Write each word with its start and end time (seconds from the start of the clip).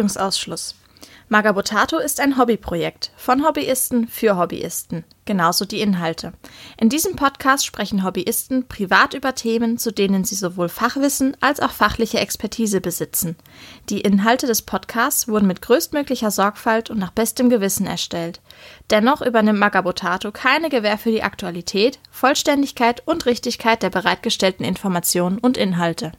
Haftungsausschluss. 0.00 0.76
Magabotato 1.28 1.98
ist 1.98 2.20
ein 2.20 2.36
Hobbyprojekt 2.36 3.12
von 3.16 3.46
Hobbyisten 3.46 4.08
für 4.08 4.36
Hobbyisten, 4.36 5.04
genauso 5.26 5.64
die 5.64 5.80
Inhalte. 5.80 6.32
In 6.76 6.88
diesem 6.88 7.14
Podcast 7.14 7.64
sprechen 7.64 8.02
Hobbyisten 8.02 8.66
privat 8.66 9.14
über 9.14 9.34
Themen, 9.36 9.78
zu 9.78 9.92
denen 9.92 10.24
sie 10.24 10.34
sowohl 10.34 10.68
Fachwissen 10.68 11.36
als 11.40 11.60
auch 11.60 11.70
fachliche 11.70 12.18
Expertise 12.18 12.80
besitzen. 12.80 13.36
Die 13.90 14.00
Inhalte 14.00 14.48
des 14.48 14.62
Podcasts 14.62 15.28
wurden 15.28 15.46
mit 15.46 15.62
größtmöglicher 15.62 16.32
Sorgfalt 16.32 16.90
und 16.90 16.98
nach 16.98 17.12
bestem 17.12 17.48
Gewissen 17.48 17.86
erstellt. 17.86 18.40
Dennoch 18.90 19.20
übernimmt 19.20 19.60
Magabotato 19.60 20.32
keine 20.32 20.68
Gewähr 20.68 20.98
für 20.98 21.12
die 21.12 21.22
Aktualität, 21.22 22.00
Vollständigkeit 22.10 23.06
und 23.06 23.26
Richtigkeit 23.26 23.84
der 23.84 23.90
bereitgestellten 23.90 24.64
Informationen 24.64 25.38
und 25.38 25.56
Inhalte. 25.56 26.12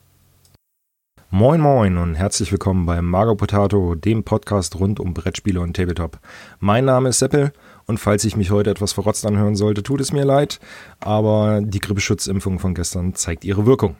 Moin 1.34 1.62
Moin 1.62 1.98
und 1.98 2.16
herzlich 2.16 2.52
willkommen 2.52 2.86
beim 2.86 3.10
Mago 3.10 3.36
Potato, 3.36 3.96
dem 3.96 4.26
Podcast 4.26 4.78
rund 4.78 5.00
um 5.00 5.14
Brettspiele 5.14 5.62
und 5.62 5.78
Tabletop. 5.78 6.20
Mein 6.60 6.84
Name 6.84 7.08
ist 7.08 7.20
Seppel 7.20 7.54
und 7.86 8.02
falls 8.02 8.26
ich 8.26 8.36
mich 8.36 8.52
heute 8.52 8.70
etwas 8.70 8.92
verrotzt 8.92 9.26
anhören 9.26 9.56
sollte, 9.56 9.82
tut 9.82 10.02
es 10.02 10.12
mir 10.12 10.26
leid, 10.26 10.60
aber 11.00 11.62
die 11.64 11.80
Grippeschutzimpfung 11.80 12.60
von 12.60 12.74
gestern 12.74 13.16
zeigt 13.16 13.46
ihre 13.46 13.66
Wirkung. 13.66 13.96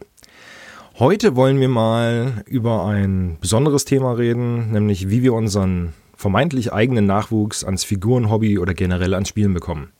Heute 1.00 1.38
wollen 1.38 1.58
wir 1.62 1.70
mal 1.70 2.44
über 2.48 2.84
ein 2.84 3.38
besonderes 3.40 3.86
Thema 3.86 4.12
reden, 4.12 4.74
nämlich 4.74 5.10
wie 5.10 5.24
wir 5.24 5.34
unseren 5.34 5.94
vermeintlich 6.18 6.74
eigenen 6.74 7.06
Nachwuchs 7.06 7.64
ans 7.64 7.86
Figurenhobby 7.86 8.60
oder 8.60 8.74
generell 8.74 9.14
ans 9.14 9.30
Spielen 9.30 9.54
bekommen. 9.54 9.94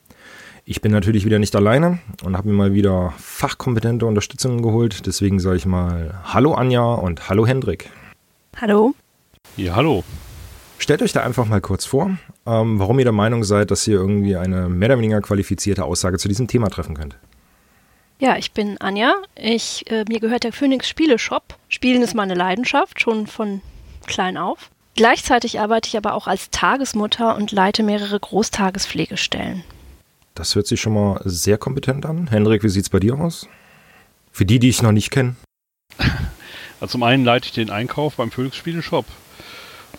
Ich 0.64 0.80
bin 0.80 0.92
natürlich 0.92 1.24
wieder 1.24 1.40
nicht 1.40 1.56
alleine 1.56 1.98
und 2.22 2.36
habe 2.36 2.48
mir 2.48 2.54
mal 2.54 2.72
wieder 2.72 3.12
fachkompetente 3.18 4.06
Unterstützung 4.06 4.62
geholt. 4.62 5.06
Deswegen 5.06 5.40
sage 5.40 5.56
ich 5.56 5.66
mal 5.66 6.20
Hallo 6.24 6.54
Anja 6.54 6.84
und 6.84 7.28
Hallo 7.28 7.46
Hendrik. 7.46 7.90
Hallo. 8.60 8.94
Ja, 9.56 9.74
hallo. 9.74 10.04
Stellt 10.78 11.02
euch 11.02 11.12
da 11.12 11.22
einfach 11.22 11.46
mal 11.46 11.60
kurz 11.60 11.84
vor, 11.84 12.16
ähm, 12.46 12.78
warum 12.78 12.98
ihr 13.00 13.04
der 13.04 13.12
Meinung 13.12 13.42
seid, 13.42 13.72
dass 13.72 13.86
ihr 13.88 13.96
irgendwie 13.96 14.36
eine 14.36 14.68
mehr 14.68 14.90
oder 14.90 14.98
weniger 14.98 15.20
qualifizierte 15.20 15.84
Aussage 15.84 16.18
zu 16.18 16.28
diesem 16.28 16.46
Thema 16.46 16.68
treffen 16.68 16.96
könnt. 16.96 17.16
Ja, 18.20 18.36
ich 18.36 18.52
bin 18.52 18.80
Anja. 18.80 19.16
Ich, 19.34 19.90
äh, 19.90 20.04
mir 20.08 20.20
gehört 20.20 20.44
der 20.44 20.52
Phoenix 20.52 20.88
Spieleshop. 20.88 21.56
Spielen 21.68 22.02
ist 22.02 22.14
meine 22.14 22.34
Leidenschaft, 22.34 23.00
schon 23.00 23.26
von 23.26 23.62
klein 24.06 24.36
auf. 24.36 24.70
Gleichzeitig 24.94 25.58
arbeite 25.58 25.88
ich 25.88 25.96
aber 25.96 26.14
auch 26.14 26.28
als 26.28 26.50
Tagesmutter 26.50 27.34
und 27.36 27.50
leite 27.50 27.82
mehrere 27.82 28.20
Großtagespflegestellen. 28.20 29.64
Das 30.34 30.54
hört 30.54 30.66
sich 30.66 30.80
schon 30.80 30.94
mal 30.94 31.20
sehr 31.24 31.58
kompetent 31.58 32.06
an. 32.06 32.28
Hendrik, 32.28 32.62
wie 32.62 32.68
sieht 32.68 32.84
es 32.84 32.90
bei 32.90 33.00
dir 33.00 33.18
aus? 33.18 33.48
Für 34.30 34.46
die, 34.46 34.58
die 34.58 34.70
ich 34.70 34.82
noch 34.82 34.92
nicht 34.92 35.10
kenne. 35.10 35.36
Also 36.80 36.92
zum 36.92 37.04
einen 37.04 37.24
leite 37.24 37.46
ich 37.46 37.52
den 37.52 37.70
Einkauf 37.70 38.16
beim 38.16 38.32
Phoenix 38.32 38.56
Spieleshop. 38.56 39.04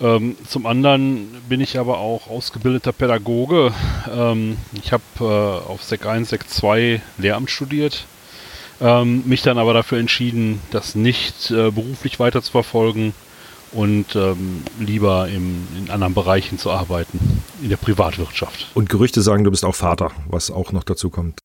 Ähm, 0.02 0.36
zum 0.46 0.66
anderen 0.66 1.28
bin 1.48 1.62
ich 1.62 1.80
aber 1.80 2.00
auch 2.00 2.30
ausgebildeter 2.30 2.92
Pädagoge. 2.92 3.72
Ähm, 4.14 4.58
ich 4.74 4.92
habe 4.92 5.04
äh, 5.22 5.24
auf 5.24 5.82
Sek 5.82 6.06
1, 6.06 6.28
Sek 6.28 6.50
2 6.50 7.02
Lehramt 7.18 7.50
studiert. 7.50 8.06
Ähm, 8.82 9.24
mich 9.26 9.44
dann 9.44 9.58
aber 9.58 9.74
dafür 9.74 10.00
entschieden, 10.00 10.60
das 10.72 10.94
nicht 10.94 11.52
äh, 11.52 11.72
beruflich 11.72 12.20
weiter 12.20 12.42
zu 12.42 12.52
verfolgen 12.52 13.14
und 13.72 14.16
ähm, 14.16 14.64
lieber 14.80 15.30
im, 15.30 15.68
in 15.78 15.90
anderen 15.90 16.14
Bereichen 16.14 16.58
zu 16.58 16.70
arbeiten, 16.70 17.33
in 17.64 17.70
der 17.70 17.78
Privatwirtschaft. 17.78 18.70
Und 18.74 18.90
Gerüchte 18.90 19.22
sagen, 19.22 19.44
du 19.44 19.52
bist 19.52 19.66
auch 19.66 19.76
Vater, 19.76 20.12
was 20.28 20.52
auch 20.52 20.72
noch 20.72 20.84
dazu 20.84 21.10
kommt. 21.10 21.40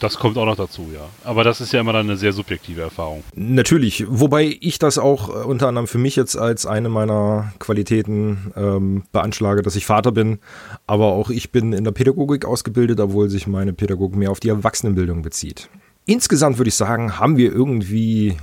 Das 0.00 0.18
kommt 0.18 0.36
auch 0.36 0.46
noch 0.46 0.56
dazu, 0.56 0.88
ja. 0.92 1.08
Aber 1.22 1.44
das 1.44 1.60
ist 1.60 1.72
ja 1.72 1.80
immer 1.80 1.92
dann 1.92 2.06
eine 2.06 2.16
sehr 2.16 2.32
subjektive 2.32 2.80
Erfahrung. 2.82 3.22
Natürlich, 3.36 4.04
wobei 4.08 4.56
ich 4.60 4.80
das 4.80 4.98
auch 4.98 5.28
äh, 5.28 5.44
unter 5.44 5.68
anderem 5.68 5.86
für 5.86 5.98
mich 5.98 6.16
jetzt 6.16 6.36
als 6.36 6.66
eine 6.66 6.88
meiner 6.88 7.52
Qualitäten 7.60 8.52
ähm, 8.56 9.04
beanschlage, 9.12 9.62
dass 9.62 9.76
ich 9.76 9.86
Vater 9.86 10.10
bin. 10.10 10.40
Aber 10.88 11.06
auch 11.06 11.30
ich 11.30 11.52
bin 11.52 11.72
in 11.72 11.84
der 11.84 11.92
Pädagogik 11.92 12.44
ausgebildet, 12.44 12.98
obwohl 12.98 13.30
sich 13.30 13.46
meine 13.46 13.72
Pädagogik 13.72 14.16
mehr 14.16 14.32
auf 14.32 14.40
die 14.40 14.48
Erwachsenenbildung 14.48 15.22
bezieht. 15.22 15.68
Insgesamt 16.04 16.58
würde 16.58 16.70
ich 16.70 16.74
sagen, 16.74 17.20
haben 17.20 17.36
wir 17.36 17.52
irgendwie 17.52 18.36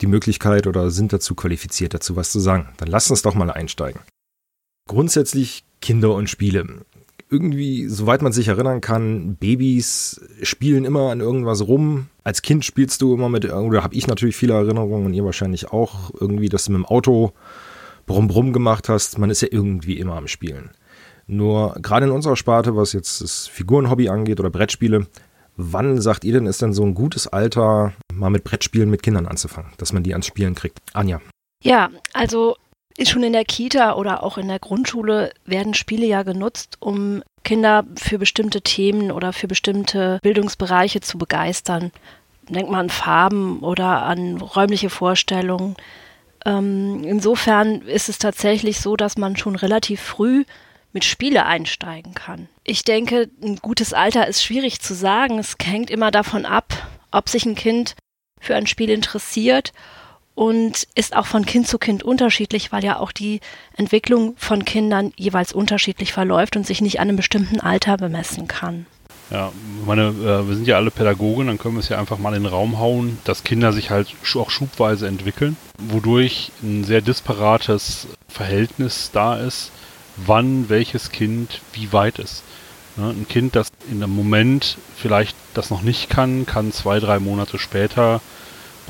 die 0.00 0.06
Möglichkeit 0.06 0.68
oder 0.68 0.92
sind 0.92 1.12
dazu 1.12 1.34
qualifiziert, 1.34 1.92
dazu 1.92 2.14
was 2.14 2.30
zu 2.30 2.38
sagen. 2.38 2.68
Dann 2.76 2.88
lasst 2.88 3.10
uns 3.10 3.22
doch 3.22 3.34
mal 3.34 3.50
einsteigen. 3.50 4.00
Grundsätzlich 4.90 5.62
Kinder 5.80 6.12
und 6.16 6.28
Spiele. 6.28 6.66
Irgendwie, 7.30 7.86
soweit 7.86 8.22
man 8.22 8.32
sich 8.32 8.48
erinnern 8.48 8.80
kann, 8.80 9.36
Babys 9.36 10.20
spielen 10.42 10.84
immer 10.84 11.12
an 11.12 11.20
irgendwas 11.20 11.64
rum. 11.68 12.08
Als 12.24 12.42
Kind 12.42 12.64
spielst 12.64 13.00
du 13.00 13.14
immer 13.14 13.28
mit, 13.28 13.44
oder 13.44 13.84
habe 13.84 13.94
ich 13.94 14.08
natürlich 14.08 14.34
viele 14.34 14.54
Erinnerungen 14.54 15.06
und 15.06 15.14
ihr 15.14 15.24
wahrscheinlich 15.24 15.70
auch, 15.70 16.10
irgendwie, 16.18 16.48
dass 16.48 16.64
du 16.64 16.72
mit 16.72 16.80
dem 16.80 16.86
Auto 16.86 17.34
brumm 18.06 18.26
brumm 18.26 18.52
gemacht 18.52 18.88
hast. 18.88 19.16
Man 19.16 19.30
ist 19.30 19.42
ja 19.42 19.48
irgendwie 19.48 19.96
immer 19.96 20.16
am 20.16 20.26
Spielen. 20.26 20.70
Nur 21.28 21.74
gerade 21.80 22.06
in 22.06 22.12
unserer 22.12 22.34
Sparte, 22.34 22.74
was 22.74 22.92
jetzt 22.92 23.20
das 23.20 23.46
Figurenhobby 23.46 24.08
angeht 24.08 24.40
oder 24.40 24.50
Brettspiele, 24.50 25.06
Wann 25.62 26.00
sagt 26.00 26.24
ihr 26.24 26.32
denn, 26.32 26.46
ist 26.46 26.62
denn 26.62 26.72
so 26.72 26.82
ein 26.82 26.94
gutes 26.94 27.26
Alter, 27.26 27.92
mal 28.14 28.30
mit 28.30 28.44
Brettspielen 28.44 28.88
mit 28.88 29.02
Kindern 29.02 29.26
anzufangen, 29.26 29.72
dass 29.76 29.92
man 29.92 30.02
die 30.02 30.14
ans 30.14 30.26
Spielen 30.26 30.54
kriegt? 30.54 30.78
Anja. 30.94 31.20
Ja, 31.62 31.90
also 32.14 32.56
schon 33.08 33.22
in 33.22 33.32
der 33.32 33.44
Kita 33.44 33.94
oder 33.94 34.22
auch 34.22 34.36
in 34.36 34.48
der 34.48 34.58
Grundschule 34.58 35.32
werden 35.46 35.74
Spiele 35.74 36.06
ja 36.06 36.22
genutzt, 36.22 36.76
um 36.80 37.22
Kinder 37.44 37.84
für 37.96 38.18
bestimmte 38.18 38.60
Themen 38.60 39.10
oder 39.10 39.32
für 39.32 39.48
bestimmte 39.48 40.18
Bildungsbereiche 40.22 41.00
zu 41.00 41.16
begeistern. 41.16 41.92
Denkt 42.48 42.70
man 42.70 42.80
an 42.80 42.90
Farben 42.90 43.60
oder 43.60 44.02
an 44.02 44.38
räumliche 44.38 44.90
Vorstellungen. 44.90 45.76
Ähm, 46.44 47.02
insofern 47.04 47.82
ist 47.82 48.08
es 48.08 48.18
tatsächlich 48.18 48.80
so, 48.80 48.96
dass 48.96 49.16
man 49.16 49.36
schon 49.36 49.56
relativ 49.56 50.00
früh 50.00 50.44
mit 50.92 51.04
Spiele 51.04 51.46
einsteigen 51.46 52.14
kann. 52.14 52.48
Ich 52.64 52.84
denke, 52.84 53.30
ein 53.42 53.56
gutes 53.56 53.94
Alter 53.94 54.26
ist 54.26 54.42
schwierig 54.42 54.80
zu 54.80 54.94
sagen. 54.94 55.38
Es 55.38 55.56
hängt 55.62 55.90
immer 55.90 56.10
davon 56.10 56.44
ab, 56.44 56.74
ob 57.12 57.28
sich 57.28 57.46
ein 57.46 57.54
Kind 57.54 57.94
für 58.40 58.56
ein 58.56 58.66
Spiel 58.66 58.90
interessiert 58.90 59.72
und 60.34 60.86
ist 60.94 61.16
auch 61.16 61.26
von 61.26 61.44
Kind 61.44 61.68
zu 61.68 61.78
Kind 61.78 62.02
unterschiedlich, 62.02 62.72
weil 62.72 62.84
ja 62.84 62.98
auch 62.98 63.12
die 63.12 63.40
Entwicklung 63.76 64.34
von 64.36 64.64
Kindern 64.64 65.12
jeweils 65.16 65.52
unterschiedlich 65.52 66.12
verläuft 66.12 66.56
und 66.56 66.66
sich 66.66 66.80
nicht 66.80 67.00
an 67.00 67.08
einem 67.08 67.16
bestimmten 67.16 67.60
Alter 67.60 67.96
bemessen 67.96 68.48
kann. 68.48 68.86
Ja, 69.30 69.52
meine, 69.86 70.08
äh, 70.08 70.48
wir 70.48 70.54
sind 70.56 70.66
ja 70.66 70.76
alle 70.76 70.90
Pädagogen, 70.90 71.46
dann 71.46 71.58
können 71.58 71.76
wir 71.76 71.80
es 71.80 71.88
ja 71.88 71.98
einfach 71.98 72.18
mal 72.18 72.34
in 72.34 72.42
den 72.42 72.52
Raum 72.52 72.80
hauen, 72.80 73.18
dass 73.24 73.44
Kinder 73.44 73.72
sich 73.72 73.90
halt 73.90 74.08
auch 74.34 74.50
schubweise 74.50 75.06
entwickeln, 75.06 75.56
wodurch 75.78 76.50
ein 76.62 76.82
sehr 76.82 77.00
disparates 77.00 78.08
Verhältnis 78.28 79.10
da 79.12 79.36
ist 79.36 79.70
wann 80.26 80.68
welches 80.68 81.10
Kind 81.10 81.60
wie 81.72 81.92
weit 81.92 82.18
ist. 82.18 82.42
Ne, 82.96 83.10
ein 83.10 83.26
Kind, 83.28 83.56
das 83.56 83.68
in 83.90 84.02
einem 84.02 84.14
Moment 84.14 84.78
vielleicht 84.96 85.36
das 85.54 85.70
noch 85.70 85.82
nicht 85.82 86.10
kann, 86.10 86.46
kann 86.46 86.72
zwei, 86.72 87.00
drei 87.00 87.18
Monate 87.18 87.58
später 87.58 88.20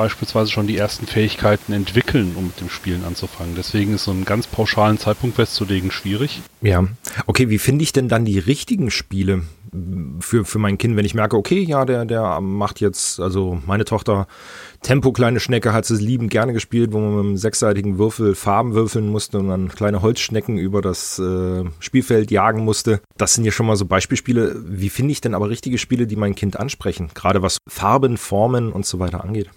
beispielsweise 0.01 0.51
schon 0.51 0.67
die 0.67 0.79
ersten 0.79 1.07
Fähigkeiten 1.07 1.75
entwickeln, 1.75 2.33
um 2.35 2.47
mit 2.47 2.59
dem 2.59 2.71
Spielen 2.71 3.05
anzufangen. 3.05 3.55
Deswegen 3.55 3.95
ist 3.95 4.05
so 4.05 4.13
einen 4.13 4.25
ganz 4.25 4.47
pauschalen 4.47 4.97
Zeitpunkt 4.97 5.37
festzulegen 5.37 5.91
schwierig. 5.91 6.41
Ja, 6.63 6.87
okay, 7.27 7.51
wie 7.51 7.59
finde 7.59 7.83
ich 7.83 7.93
denn 7.93 8.09
dann 8.09 8.25
die 8.25 8.39
richtigen 8.39 8.91
Spiele 8.91 9.43
für, 10.21 10.47
für 10.47 10.59
mein 10.59 10.79
Kind, 10.79 10.97
wenn 10.97 11.05
ich 11.05 11.15
merke, 11.15 11.37
okay, 11.37 11.61
ja, 11.61 11.85
der, 11.85 12.07
der 12.07 12.41
macht 12.41 12.81
jetzt, 12.81 13.21
also 13.21 13.61
meine 13.67 13.85
Tochter 13.85 14.27
Tempo 14.83 15.13
kleine 15.13 15.39
Schnecke 15.39 15.75
hat 15.75 15.89
es 15.91 16.01
liebend 16.01 16.31
gerne 16.31 16.55
gespielt, 16.55 16.93
wo 16.93 16.99
man 16.99 17.17
mit 17.17 17.25
einem 17.25 17.37
sechsseitigen 17.37 17.99
Würfel 17.99 18.35
Farben 18.35 18.73
würfeln 18.73 19.09
musste 19.09 19.39
und 19.39 19.49
dann 19.49 19.69
kleine 19.69 20.01
Holzschnecken 20.01 20.57
über 20.57 20.81
das 20.81 21.19
äh, 21.19 21.65
Spielfeld 21.79 22.31
jagen 22.31 22.65
musste. 22.65 23.03
Das 23.19 23.35
sind 23.35 23.45
ja 23.45 23.53
schon 23.53 23.67
mal 23.67 23.77
so 23.77 23.85
Beispielspiele. 23.85 24.57
Wie 24.67 24.89
finde 24.89 25.13
ich 25.13 25.21
denn 25.21 25.35
aber 25.35 25.51
richtige 25.51 25.77
Spiele, 25.77 26.07
die 26.07 26.17
mein 26.17 26.35
Kind 26.35 26.59
ansprechen? 26.59 27.11
Gerade 27.15 27.43
was 27.43 27.59
Farben, 27.69 28.17
Formen 28.17 28.73
und 28.73 28.87
so 28.87 28.99
weiter 28.99 29.23
angeht. 29.23 29.51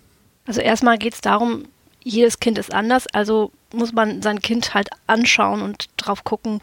Also 0.46 0.62
erstmal 0.62 0.98
geht 0.98 1.14
es 1.14 1.22
darum, 1.22 1.66
jedes 2.04 2.40
Kind 2.40 2.58
ist 2.58 2.74
anders, 2.74 3.08
also 3.14 3.52
muss 3.74 3.94
man 3.94 4.22
sein 4.22 4.42
Kind 4.42 4.74
halt 4.74 4.90
anschauen 5.08 5.62
und 5.62 5.90
drauf 5.98 6.24
gucken, 6.24 6.62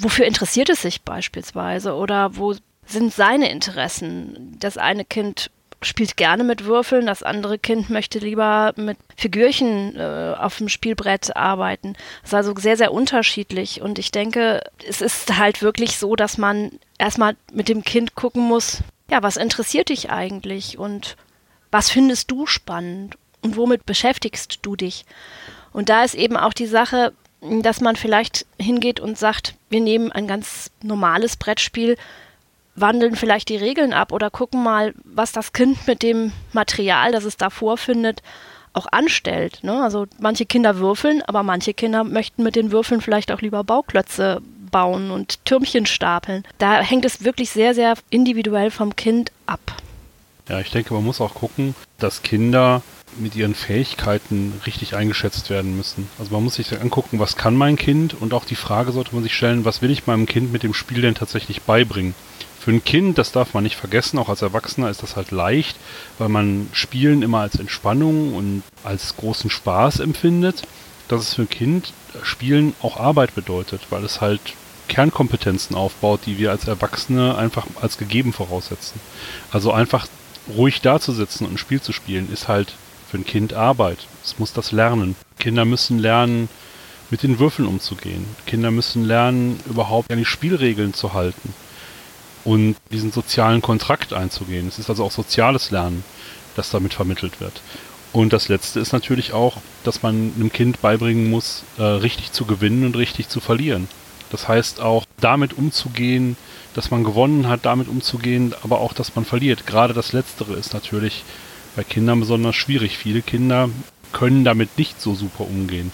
wofür 0.00 0.26
interessiert 0.26 0.70
es 0.70 0.82
sich 0.82 1.02
beispielsweise 1.02 1.94
oder 1.94 2.36
wo 2.36 2.54
sind 2.86 3.12
seine 3.12 3.50
Interessen. 3.50 4.56
Das 4.58 4.78
eine 4.78 5.04
Kind 5.04 5.50
spielt 5.82 6.16
gerne 6.16 6.42
mit 6.42 6.64
Würfeln, 6.64 7.06
das 7.06 7.22
andere 7.22 7.58
Kind 7.58 7.90
möchte 7.90 8.18
lieber 8.18 8.72
mit 8.76 8.96
Figürchen 9.16 9.96
äh, 9.96 10.34
auf 10.38 10.56
dem 10.58 10.68
Spielbrett 10.68 11.36
arbeiten. 11.36 11.94
Das 12.22 12.30
ist 12.30 12.34
also 12.34 12.54
sehr, 12.56 12.76
sehr 12.76 12.92
unterschiedlich. 12.92 13.82
Und 13.82 13.98
ich 13.98 14.10
denke, 14.10 14.62
es 14.88 15.00
ist 15.00 15.36
halt 15.36 15.62
wirklich 15.62 15.98
so, 15.98 16.16
dass 16.16 16.38
man 16.38 16.72
erstmal 16.98 17.36
mit 17.52 17.68
dem 17.68 17.84
Kind 17.84 18.14
gucken 18.14 18.42
muss, 18.42 18.78
ja, 19.10 19.22
was 19.22 19.36
interessiert 19.36 19.90
dich 19.90 20.10
eigentlich 20.10 20.78
und 20.78 21.16
was 21.70 21.90
findest 21.90 22.30
du 22.30 22.46
spannend 22.46 23.16
und 23.42 23.56
womit 23.56 23.86
beschäftigst 23.86 24.60
du 24.62 24.76
dich? 24.76 25.04
Und 25.72 25.88
da 25.88 26.04
ist 26.04 26.14
eben 26.14 26.36
auch 26.36 26.52
die 26.52 26.66
Sache, 26.66 27.12
dass 27.40 27.80
man 27.80 27.96
vielleicht 27.96 28.46
hingeht 28.58 29.00
und 29.00 29.18
sagt, 29.18 29.54
wir 29.68 29.80
nehmen 29.80 30.10
ein 30.10 30.26
ganz 30.26 30.70
normales 30.82 31.36
Brettspiel, 31.36 31.96
wandeln 32.74 33.16
vielleicht 33.16 33.48
die 33.48 33.56
Regeln 33.56 33.92
ab 33.92 34.12
oder 34.12 34.30
gucken 34.30 34.62
mal, 34.62 34.94
was 35.04 35.32
das 35.32 35.52
Kind 35.52 35.86
mit 35.86 36.02
dem 36.02 36.32
Material, 36.52 37.12
das 37.12 37.24
es 37.24 37.36
da 37.36 37.50
vorfindet, 37.50 38.22
auch 38.74 38.86
anstellt. 38.92 39.60
Ne? 39.62 39.82
Also 39.82 40.06
manche 40.18 40.44
Kinder 40.44 40.78
würfeln, 40.78 41.22
aber 41.22 41.42
manche 41.42 41.74
Kinder 41.74 42.04
möchten 42.04 42.42
mit 42.42 42.56
den 42.56 42.70
Würfeln 42.70 43.00
vielleicht 43.00 43.32
auch 43.32 43.40
lieber 43.40 43.64
Bauklötze 43.64 44.42
bauen 44.70 45.10
und 45.10 45.44
Türmchen 45.44 45.86
stapeln. 45.86 46.44
Da 46.58 46.80
hängt 46.80 47.04
es 47.04 47.24
wirklich 47.24 47.50
sehr, 47.50 47.74
sehr 47.74 47.94
individuell 48.10 48.70
vom 48.70 48.94
Kind 48.94 49.32
ab. 49.46 49.60
Ja, 50.48 50.60
ich 50.60 50.70
denke, 50.70 50.94
man 50.94 51.04
muss 51.04 51.20
auch 51.20 51.34
gucken, 51.34 51.74
dass 51.98 52.22
Kinder 52.22 52.82
mit 53.18 53.34
ihren 53.34 53.54
Fähigkeiten 53.54 54.60
richtig 54.66 54.94
eingeschätzt 54.94 55.50
werden 55.50 55.76
müssen. 55.76 56.08
Also 56.18 56.32
man 56.32 56.44
muss 56.44 56.54
sich 56.54 56.78
angucken, 56.78 57.18
was 57.18 57.36
kann 57.36 57.56
mein 57.56 57.76
Kind 57.76 58.14
und 58.20 58.32
auch 58.34 58.44
die 58.44 58.56
Frage 58.56 58.92
sollte 58.92 59.14
man 59.14 59.24
sich 59.24 59.34
stellen, 59.34 59.64
was 59.64 59.82
will 59.82 59.90
ich 59.90 60.06
meinem 60.06 60.26
Kind 60.26 60.52
mit 60.52 60.62
dem 60.62 60.74
Spiel 60.74 61.00
denn 61.00 61.14
tatsächlich 61.14 61.62
beibringen? 61.62 62.14
Für 62.60 62.72
ein 62.72 62.84
Kind, 62.84 63.16
das 63.18 63.32
darf 63.32 63.54
man 63.54 63.62
nicht 63.62 63.76
vergessen, 63.76 64.18
auch 64.18 64.28
als 64.28 64.42
Erwachsener 64.42 64.90
ist 64.90 65.02
das 65.02 65.16
halt 65.16 65.30
leicht, 65.30 65.76
weil 66.18 66.28
man 66.28 66.68
Spielen 66.72 67.22
immer 67.22 67.40
als 67.40 67.56
Entspannung 67.56 68.34
und 68.34 68.62
als 68.84 69.16
großen 69.16 69.50
Spaß 69.50 70.00
empfindet, 70.00 70.62
dass 71.08 71.22
es 71.22 71.34
für 71.34 71.42
ein 71.42 71.50
Kind 71.50 71.92
Spielen 72.22 72.74
auch 72.82 72.98
Arbeit 72.98 73.34
bedeutet, 73.34 73.82
weil 73.90 74.04
es 74.04 74.20
halt 74.20 74.40
Kernkompetenzen 74.88 75.76
aufbaut, 75.76 76.20
die 76.26 76.38
wir 76.38 76.50
als 76.50 76.66
Erwachsene 76.66 77.36
einfach 77.36 77.66
als 77.80 77.98
gegeben 77.98 78.32
voraussetzen. 78.32 79.00
Also 79.50 79.72
einfach 79.72 80.06
ruhig 80.48 80.80
dazusitzen 80.80 81.46
und 81.46 81.54
ein 81.54 81.58
Spiel 81.58 81.80
zu 81.80 81.92
spielen, 81.92 82.32
ist 82.32 82.48
halt 82.48 82.74
für 83.10 83.18
ein 83.18 83.24
Kind 83.24 83.54
Arbeit. 83.54 83.98
Es 84.24 84.38
muss 84.38 84.52
das 84.52 84.72
lernen. 84.72 85.16
Kinder 85.38 85.64
müssen 85.64 85.98
lernen, 85.98 86.48
mit 87.10 87.22
den 87.22 87.38
Würfeln 87.38 87.68
umzugehen. 87.68 88.24
Kinder 88.46 88.70
müssen 88.70 89.04
lernen, 89.04 89.60
überhaupt 89.66 90.10
an 90.10 90.18
die 90.18 90.24
Spielregeln 90.24 90.94
zu 90.94 91.12
halten 91.12 91.54
und 92.44 92.76
diesen 92.90 93.12
sozialen 93.12 93.62
Kontrakt 93.62 94.12
einzugehen. 94.12 94.68
Es 94.68 94.78
ist 94.78 94.90
also 94.90 95.04
auch 95.04 95.12
soziales 95.12 95.70
Lernen, 95.70 96.04
das 96.54 96.70
damit 96.70 96.94
vermittelt 96.94 97.40
wird. 97.40 97.60
Und 98.12 98.32
das 98.32 98.48
Letzte 98.48 98.80
ist 98.80 98.92
natürlich 98.92 99.32
auch, 99.32 99.58
dass 99.84 100.02
man 100.02 100.32
einem 100.34 100.52
Kind 100.52 100.80
beibringen 100.80 101.28
muss, 101.28 101.64
äh, 101.76 101.82
richtig 101.82 102.32
zu 102.32 102.46
gewinnen 102.46 102.84
und 102.84 102.96
richtig 102.96 103.28
zu 103.28 103.40
verlieren. 103.40 103.88
Das 104.30 104.48
heißt 104.48 104.80
auch, 104.80 105.04
damit 105.20 105.56
umzugehen, 105.56 106.36
dass 106.74 106.90
man 106.90 107.04
gewonnen 107.04 107.48
hat, 107.48 107.64
damit 107.64 107.88
umzugehen, 107.88 108.54
aber 108.62 108.80
auch, 108.80 108.92
dass 108.92 109.14
man 109.14 109.24
verliert. 109.24 109.66
Gerade 109.66 109.94
das 109.94 110.12
Letztere 110.12 110.54
ist 110.54 110.74
natürlich 110.74 111.24
bei 111.74 111.84
Kindern 111.84 112.20
besonders 112.20 112.56
schwierig. 112.56 112.98
Viele 112.98 113.22
Kinder 113.22 113.70
können 114.12 114.44
damit 114.44 114.76
nicht 114.78 115.00
so 115.00 115.14
super 115.14 115.44
umgehen, 115.44 115.92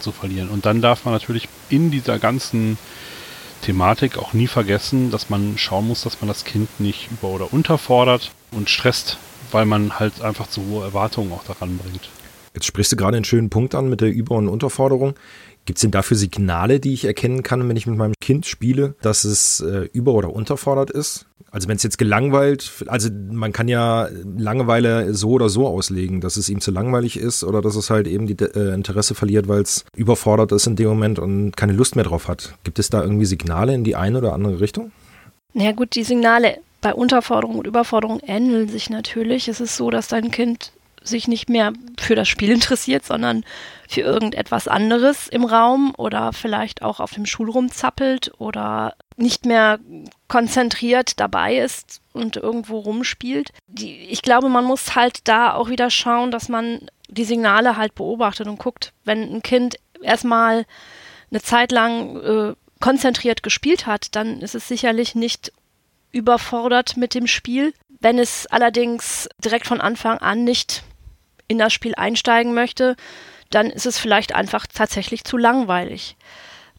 zu 0.00 0.12
verlieren. 0.12 0.48
Und 0.48 0.66
dann 0.66 0.80
darf 0.80 1.04
man 1.04 1.14
natürlich 1.14 1.48
in 1.68 1.90
dieser 1.90 2.18
ganzen 2.18 2.78
Thematik 3.62 4.16
auch 4.16 4.32
nie 4.32 4.46
vergessen, 4.46 5.10
dass 5.10 5.28
man 5.28 5.58
schauen 5.58 5.88
muss, 5.88 6.02
dass 6.02 6.20
man 6.20 6.28
das 6.28 6.44
Kind 6.44 6.80
nicht 6.80 7.10
über- 7.10 7.28
oder 7.28 7.52
unterfordert 7.52 8.30
und 8.52 8.70
stresst, 8.70 9.18
weil 9.50 9.66
man 9.66 9.98
halt 9.98 10.22
einfach 10.22 10.48
zu 10.48 10.64
hohe 10.66 10.84
Erwartungen 10.84 11.32
auch 11.32 11.44
daran 11.44 11.78
bringt. 11.78 12.08
Jetzt 12.54 12.66
sprichst 12.66 12.90
du 12.92 12.96
gerade 12.96 13.16
einen 13.16 13.24
schönen 13.24 13.48
Punkt 13.48 13.74
an 13.74 13.88
mit 13.88 14.00
der 14.00 14.10
Über- 14.10 14.34
und 14.34 14.48
Unterforderung. 14.48 15.14
Gibt 15.70 15.78
es 15.78 15.82
denn 15.82 15.92
dafür 15.92 16.16
Signale, 16.16 16.80
die 16.80 16.92
ich 16.92 17.04
erkennen 17.04 17.44
kann, 17.44 17.68
wenn 17.68 17.76
ich 17.76 17.86
mit 17.86 17.96
meinem 17.96 18.14
Kind 18.20 18.44
spiele, 18.44 18.96
dass 19.02 19.22
es 19.22 19.60
äh, 19.60 19.88
über- 19.92 20.14
oder 20.14 20.34
unterfordert 20.34 20.90
ist? 20.90 21.26
Also 21.52 21.68
wenn 21.68 21.76
es 21.76 21.84
jetzt 21.84 21.96
gelangweilt, 21.96 22.82
also 22.88 23.08
man 23.30 23.52
kann 23.52 23.68
ja 23.68 24.08
Langeweile 24.36 25.14
so 25.14 25.30
oder 25.30 25.48
so 25.48 25.68
auslegen, 25.68 26.20
dass 26.20 26.36
es 26.36 26.48
ihm 26.48 26.60
zu 26.60 26.72
langweilig 26.72 27.16
ist 27.16 27.44
oder 27.44 27.62
dass 27.62 27.76
es 27.76 27.88
halt 27.88 28.08
eben 28.08 28.26
die 28.26 28.34
äh, 28.42 28.74
Interesse 28.74 29.14
verliert, 29.14 29.46
weil 29.46 29.62
es 29.62 29.84
überfordert 29.94 30.50
ist 30.50 30.66
in 30.66 30.74
dem 30.74 30.88
Moment 30.88 31.20
und 31.20 31.56
keine 31.56 31.72
Lust 31.72 31.94
mehr 31.94 32.04
drauf 32.04 32.26
hat. 32.26 32.54
Gibt 32.64 32.80
es 32.80 32.90
da 32.90 33.00
irgendwie 33.00 33.26
Signale 33.26 33.72
in 33.72 33.84
die 33.84 33.94
eine 33.94 34.18
oder 34.18 34.32
andere 34.32 34.58
Richtung? 34.58 34.90
Na 35.54 35.66
ja, 35.66 35.70
gut, 35.70 35.94
die 35.94 36.02
Signale 36.02 36.56
bei 36.80 36.92
Unterforderung 36.92 37.58
und 37.58 37.68
Überforderung 37.68 38.18
ähneln 38.26 38.68
sich 38.68 38.90
natürlich. 38.90 39.46
Es 39.46 39.60
ist 39.60 39.76
so, 39.76 39.90
dass 39.90 40.08
dein 40.08 40.32
Kind 40.32 40.72
sich 41.02 41.28
nicht 41.28 41.48
mehr 41.48 41.72
für 41.98 42.14
das 42.14 42.28
Spiel 42.28 42.50
interessiert, 42.52 43.04
sondern 43.04 43.44
für 43.88 44.02
irgendetwas 44.02 44.68
anderes 44.68 45.28
im 45.28 45.44
Raum 45.44 45.92
oder 45.96 46.32
vielleicht 46.32 46.82
auch 46.82 47.00
auf 47.00 47.12
dem 47.12 47.26
Schulrum 47.26 47.70
zappelt 47.70 48.32
oder 48.38 48.94
nicht 49.16 49.46
mehr 49.46 49.78
konzentriert 50.28 51.18
dabei 51.20 51.56
ist 51.58 52.00
und 52.12 52.36
irgendwo 52.36 52.78
rumspielt. 52.78 53.50
Die, 53.66 54.04
ich 54.04 54.22
glaube, 54.22 54.48
man 54.48 54.64
muss 54.64 54.94
halt 54.94 55.28
da 55.28 55.54
auch 55.54 55.68
wieder 55.68 55.90
schauen, 55.90 56.30
dass 56.30 56.48
man 56.48 56.88
die 57.08 57.24
Signale 57.24 57.76
halt 57.76 57.94
beobachtet 57.94 58.46
und 58.46 58.58
guckt, 58.58 58.92
wenn 59.04 59.34
ein 59.34 59.42
Kind 59.42 59.76
erstmal 60.02 60.64
eine 61.30 61.42
Zeit 61.42 61.72
lang 61.72 62.16
äh, 62.16 62.54
konzentriert 62.80 63.42
gespielt 63.42 63.86
hat, 63.86 64.14
dann 64.16 64.40
ist 64.40 64.54
es 64.54 64.66
sicherlich 64.66 65.14
nicht 65.14 65.52
überfordert 66.12 66.96
mit 66.96 67.14
dem 67.14 67.26
Spiel. 67.26 67.74
Wenn 68.00 68.18
es 68.18 68.46
allerdings 68.46 69.28
direkt 69.44 69.66
von 69.66 69.80
Anfang 69.80 70.18
an 70.18 70.44
nicht 70.44 70.82
in 71.50 71.58
das 71.58 71.72
Spiel 71.72 71.94
einsteigen 71.96 72.54
möchte, 72.54 72.96
dann 73.50 73.70
ist 73.70 73.84
es 73.84 73.98
vielleicht 73.98 74.34
einfach 74.34 74.66
tatsächlich 74.68 75.24
zu 75.24 75.36
langweilig. 75.36 76.16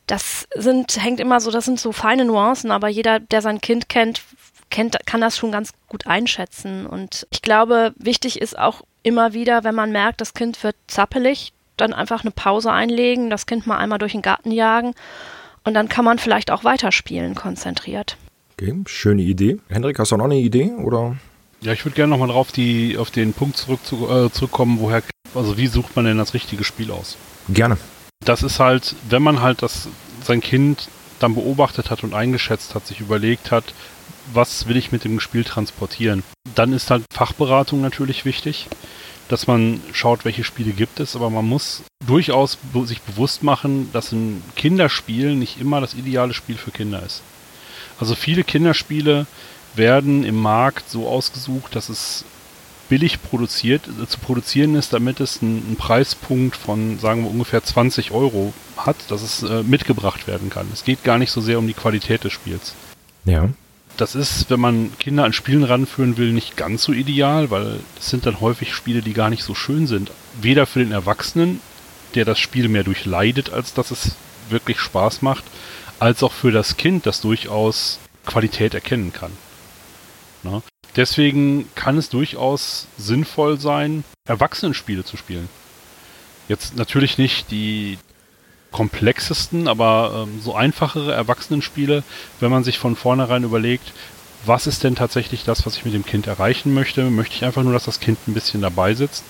Das 0.07 0.47
sind, 0.55 0.95
hängt 1.03 1.19
immer 1.19 1.41
so, 1.41 1.51
das 1.51 1.65
sind 1.65 1.79
so 1.79 1.91
feine 1.91 2.23
Nuancen, 2.23 2.71
aber 2.71 2.87
jeder, 2.87 3.19
der 3.19 3.41
sein 3.41 3.59
Kind 3.59 3.89
kennt, 3.89 4.21
kennt, 4.69 4.97
kann 5.05 5.19
das 5.19 5.37
schon 5.37 5.51
ganz 5.51 5.73
gut 5.89 6.07
einschätzen. 6.07 6.85
Und 6.85 7.27
ich 7.31 7.41
glaube, 7.41 7.93
wichtig 7.97 8.41
ist 8.41 8.57
auch 8.57 8.81
immer 9.03 9.33
wieder, 9.33 9.65
wenn 9.65 9.75
man 9.75 9.91
merkt, 9.91 10.21
das 10.21 10.33
Kind 10.33 10.63
wird 10.63 10.77
zappelig, 10.87 11.51
dann 11.75 11.93
einfach 11.93 12.21
eine 12.21 12.31
Pause 12.31 12.71
einlegen, 12.71 13.29
das 13.29 13.45
Kind 13.45 13.67
mal 13.67 13.77
einmal 13.77 13.99
durch 13.99 14.13
den 14.13 14.21
Garten 14.21 14.51
jagen 14.51 14.93
und 15.65 15.73
dann 15.73 15.89
kann 15.89 16.05
man 16.05 16.17
vielleicht 16.17 16.49
auch 16.49 16.63
weiterspielen, 16.63 17.35
konzentriert. 17.35 18.17
Okay, 18.53 18.73
schöne 18.85 19.23
Idee. 19.23 19.59
Hendrik, 19.69 19.99
hast 19.99 20.11
du 20.11 20.17
noch 20.17 20.25
eine 20.25 20.37
Idee 20.37 20.71
oder? 20.71 21.17
Ja, 21.63 21.73
ich 21.73 21.85
würde 21.85 21.95
gerne 21.95 22.09
nochmal 22.09 22.29
drauf 22.29 22.51
die, 22.51 22.97
auf 22.97 23.11
den 23.11 23.33
Punkt 23.33 23.55
zurück, 23.55 23.81
zu, 23.83 24.09
äh, 24.09 24.31
zurückkommen, 24.31 24.79
woher, 24.79 25.03
also 25.35 25.57
wie 25.57 25.67
sucht 25.67 25.95
man 25.95 26.05
denn 26.05 26.17
das 26.17 26.33
richtige 26.33 26.63
Spiel 26.63 26.89
aus? 26.89 27.17
Gerne. 27.49 27.77
Das 28.25 28.41
ist 28.41 28.59
halt, 28.59 28.95
wenn 29.09 29.21
man 29.21 29.41
halt 29.41 29.61
das, 29.61 29.87
sein 30.23 30.41
Kind 30.41 30.87
dann 31.19 31.35
beobachtet 31.35 31.91
hat 31.91 32.03
und 32.03 32.15
eingeschätzt 32.15 32.73
hat, 32.73 32.87
sich 32.87 32.99
überlegt 32.99 33.51
hat, 33.51 33.75
was 34.33 34.67
will 34.67 34.75
ich 34.75 34.91
mit 34.91 35.03
dem 35.03 35.19
Spiel 35.19 35.43
transportieren, 35.43 36.23
dann 36.55 36.73
ist 36.73 36.89
halt 36.89 37.03
Fachberatung 37.13 37.79
natürlich 37.81 38.25
wichtig, 38.25 38.67
dass 39.27 39.45
man 39.45 39.81
schaut, 39.93 40.25
welche 40.25 40.43
Spiele 40.43 40.71
gibt 40.71 40.99
es, 40.99 41.15
aber 41.15 41.29
man 41.29 41.45
muss 41.45 41.83
durchaus 42.05 42.57
sich 42.85 43.01
bewusst 43.01 43.43
machen, 43.43 43.89
dass 43.93 44.11
ein 44.11 44.41
Kinderspiel 44.55 45.35
nicht 45.35 45.61
immer 45.61 45.79
das 45.79 45.93
ideale 45.93 46.33
Spiel 46.33 46.57
für 46.57 46.71
Kinder 46.71 47.03
ist. 47.03 47.21
Also 47.99 48.15
viele 48.15 48.43
Kinderspiele 48.43 49.27
werden 49.75 50.23
im 50.23 50.35
Markt 50.35 50.89
so 50.89 51.07
ausgesucht, 51.07 51.75
dass 51.75 51.89
es 51.89 52.25
billig 52.91 53.23
produziert, 53.23 53.83
äh, 53.87 54.05
zu 54.05 54.19
produzieren 54.19 54.75
ist, 54.75 54.91
damit 54.91 55.21
es 55.21 55.41
einen, 55.41 55.63
einen, 55.65 55.75
Preispunkt 55.77 56.57
von, 56.57 56.99
sagen 56.99 57.23
wir, 57.23 57.31
ungefähr 57.31 57.63
20 57.63 58.11
Euro 58.11 58.53
hat, 58.75 58.97
dass 59.07 59.21
es 59.21 59.43
äh, 59.43 59.63
mitgebracht 59.63 60.27
werden 60.27 60.49
kann. 60.49 60.67
Es 60.73 60.83
geht 60.83 61.03
gar 61.05 61.17
nicht 61.17 61.31
so 61.31 61.39
sehr 61.39 61.57
um 61.57 61.67
die 61.67 61.73
Qualität 61.73 62.25
des 62.25 62.33
Spiels. 62.33 62.73
Ja. 63.23 63.49
Das 63.95 64.13
ist, 64.13 64.49
wenn 64.49 64.59
man 64.59 64.91
Kinder 64.99 65.23
an 65.23 65.31
Spielen 65.31 65.63
ranführen 65.63 66.17
will, 66.17 66.33
nicht 66.33 66.57
ganz 66.57 66.83
so 66.83 66.91
ideal, 66.91 67.49
weil 67.49 67.79
es 67.97 68.09
sind 68.09 68.25
dann 68.25 68.41
häufig 68.41 68.73
Spiele, 68.73 69.01
die 69.01 69.13
gar 69.13 69.29
nicht 69.29 69.43
so 69.43 69.55
schön 69.55 69.87
sind. 69.87 70.11
Weder 70.41 70.65
für 70.65 70.79
den 70.79 70.91
Erwachsenen, 70.91 71.61
der 72.15 72.25
das 72.25 72.39
Spiel 72.39 72.67
mehr 72.67 72.83
durchleidet, 72.83 73.53
als 73.53 73.73
dass 73.73 73.91
es 73.91 74.15
wirklich 74.49 74.79
Spaß 74.79 75.21
macht, 75.21 75.45
als 75.99 76.23
auch 76.23 76.33
für 76.33 76.51
das 76.51 76.75
Kind, 76.75 77.05
das 77.05 77.21
durchaus 77.21 77.99
Qualität 78.25 78.73
erkennen 78.73 79.13
kann. 79.13 79.31
Ne? 80.43 80.61
Deswegen 80.95 81.69
kann 81.75 81.97
es 81.97 82.09
durchaus 82.09 82.87
sinnvoll 82.97 83.59
sein, 83.59 84.03
Erwachsenenspiele 84.25 85.05
zu 85.05 85.17
spielen. 85.17 85.49
Jetzt 86.47 86.75
natürlich 86.75 87.17
nicht 87.17 87.51
die 87.51 87.97
komplexesten, 88.71 89.67
aber 89.67 90.25
ähm, 90.27 90.41
so 90.41 90.55
einfachere 90.55 91.13
Erwachsenenspiele, 91.13 92.03
wenn 92.39 92.51
man 92.51 92.63
sich 92.63 92.79
von 92.79 92.95
vornherein 92.95 93.43
überlegt, 93.43 93.93
was 94.45 94.65
ist 94.65 94.83
denn 94.83 94.95
tatsächlich 94.95 95.43
das, 95.43 95.65
was 95.65 95.77
ich 95.77 95.85
mit 95.85 95.93
dem 95.93 96.05
Kind 96.05 96.27
erreichen 96.27 96.73
möchte? 96.73 97.03
Möchte 97.09 97.35
ich 97.35 97.45
einfach 97.45 97.63
nur, 97.63 97.73
dass 97.73 97.85
das 97.85 97.99
Kind 97.99 98.17
ein 98.27 98.33
bisschen 98.33 98.61
dabei 98.61 98.95
sitzt? 98.95 99.23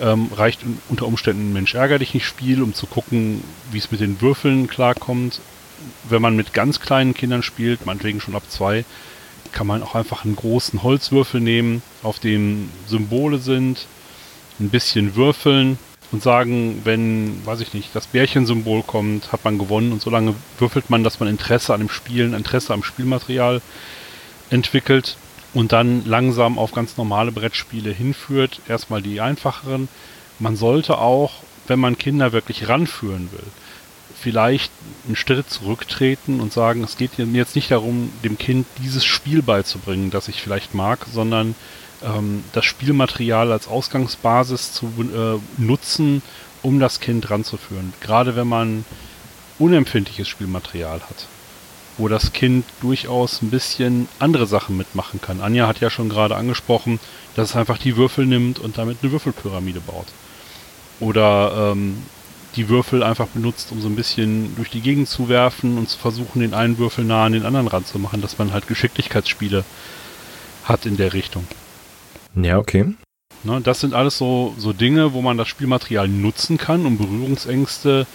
Ähm, 0.00 0.30
reicht 0.34 0.60
unter 0.88 1.06
Umständen 1.06 1.50
ein 1.50 1.52
Mensch 1.52 1.74
ärger 1.74 1.98
dich 1.98 2.14
nicht 2.14 2.26
Spiel, 2.26 2.62
um 2.62 2.72
zu 2.72 2.86
gucken, 2.86 3.42
wie 3.70 3.78
es 3.78 3.90
mit 3.90 4.00
den 4.00 4.20
Würfeln 4.20 4.68
klarkommt. 4.68 5.40
Wenn 6.08 6.22
man 6.22 6.36
mit 6.36 6.52
ganz 6.52 6.80
kleinen 6.80 7.12
Kindern 7.12 7.42
spielt, 7.42 7.86
meinetwegen 7.86 8.20
schon 8.20 8.36
ab 8.36 8.44
zwei, 8.48 8.84
kann 9.52 9.66
man 9.66 9.82
auch 9.82 9.94
einfach 9.94 10.24
einen 10.24 10.36
großen 10.36 10.82
Holzwürfel 10.82 11.40
nehmen, 11.40 11.82
auf 12.02 12.18
dem 12.18 12.70
Symbole 12.86 13.38
sind, 13.38 13.86
ein 14.60 14.70
bisschen 14.70 15.16
würfeln 15.16 15.78
und 16.10 16.22
sagen, 16.22 16.80
wenn, 16.84 17.44
weiß 17.46 17.60
ich 17.60 17.74
nicht, 17.74 17.94
das 17.94 18.06
Bärchensymbol 18.06 18.82
kommt, 18.82 19.32
hat 19.32 19.44
man 19.44 19.58
gewonnen 19.58 19.92
und 19.92 20.02
solange 20.02 20.34
würfelt 20.58 20.90
man, 20.90 21.04
dass 21.04 21.20
man 21.20 21.28
Interesse 21.28 21.72
an 21.72 21.80
dem 21.80 21.88
Spielen, 21.88 22.34
Interesse 22.34 22.74
am 22.74 22.82
Spielmaterial 22.82 23.62
entwickelt 24.50 25.16
und 25.54 25.72
dann 25.72 26.04
langsam 26.04 26.58
auf 26.58 26.72
ganz 26.72 26.96
normale 26.96 27.32
Brettspiele 27.32 27.90
hinführt. 27.90 28.60
Erstmal 28.68 29.02
die 29.02 29.20
einfacheren. 29.20 29.88
Man 30.38 30.56
sollte 30.56 30.98
auch, 30.98 31.32
wenn 31.66 31.80
man 31.80 31.98
Kinder 31.98 32.32
wirklich 32.32 32.68
ranführen 32.68 33.30
will, 33.32 33.46
vielleicht 34.22 34.72
einen 35.06 35.16
Schritt 35.16 35.50
zurücktreten 35.50 36.40
und 36.40 36.52
sagen, 36.52 36.84
es 36.84 36.96
geht 36.96 37.18
mir 37.18 37.38
jetzt 37.38 37.56
nicht 37.56 37.70
darum, 37.70 38.12
dem 38.22 38.38
Kind 38.38 38.66
dieses 38.78 39.04
Spiel 39.04 39.42
beizubringen, 39.42 40.10
das 40.10 40.28
ich 40.28 40.40
vielleicht 40.40 40.74
mag, 40.74 41.06
sondern 41.12 41.54
ähm, 42.02 42.44
das 42.52 42.64
Spielmaterial 42.64 43.50
als 43.50 43.66
Ausgangsbasis 43.66 44.72
zu 44.72 44.86
äh, 44.86 45.60
nutzen, 45.60 46.22
um 46.62 46.78
das 46.78 47.00
Kind 47.00 47.30
ranzuführen. 47.30 47.92
Gerade 48.00 48.36
wenn 48.36 48.46
man 48.46 48.84
unempfindliches 49.58 50.28
Spielmaterial 50.28 51.00
hat, 51.00 51.26
wo 51.98 52.08
das 52.08 52.32
Kind 52.32 52.64
durchaus 52.80 53.42
ein 53.42 53.50
bisschen 53.50 54.08
andere 54.18 54.46
Sachen 54.46 54.76
mitmachen 54.76 55.20
kann. 55.20 55.40
Anja 55.40 55.66
hat 55.66 55.80
ja 55.80 55.90
schon 55.90 56.08
gerade 56.08 56.36
angesprochen, 56.36 57.00
dass 57.34 57.50
es 57.50 57.56
einfach 57.56 57.78
die 57.78 57.96
Würfel 57.96 58.24
nimmt 58.24 58.58
und 58.60 58.78
damit 58.78 58.98
eine 59.02 59.12
Würfelpyramide 59.12 59.80
baut. 59.80 60.06
Oder 61.00 61.72
ähm, 61.72 62.02
die 62.56 62.68
Würfel 62.68 63.02
einfach 63.02 63.28
benutzt, 63.28 63.72
um 63.72 63.80
so 63.80 63.88
ein 63.88 63.96
bisschen 63.96 64.54
durch 64.56 64.70
die 64.70 64.80
Gegend 64.80 65.08
zu 65.08 65.28
werfen 65.28 65.78
und 65.78 65.88
zu 65.88 65.98
versuchen, 65.98 66.40
den 66.40 66.54
einen 66.54 66.78
Würfel 66.78 67.04
nah 67.04 67.24
an 67.24 67.32
den 67.32 67.46
anderen 67.46 67.68
ranzumachen, 67.68 68.20
dass 68.20 68.38
man 68.38 68.52
halt 68.52 68.66
Geschicklichkeitsspiele 68.66 69.64
hat 70.64 70.86
in 70.86 70.96
der 70.96 71.12
Richtung. 71.12 71.46
Ja, 72.34 72.58
okay. 72.58 72.94
Ne, 73.44 73.60
das 73.60 73.80
sind 73.80 73.94
alles 73.94 74.18
so, 74.18 74.54
so 74.56 74.72
Dinge, 74.72 75.14
wo 75.14 75.22
man 75.22 75.36
das 75.36 75.48
Spielmaterial 75.48 76.06
nutzen 76.06 76.58
kann, 76.58 76.86
um 76.86 76.96
Berührungsängste 76.96 78.06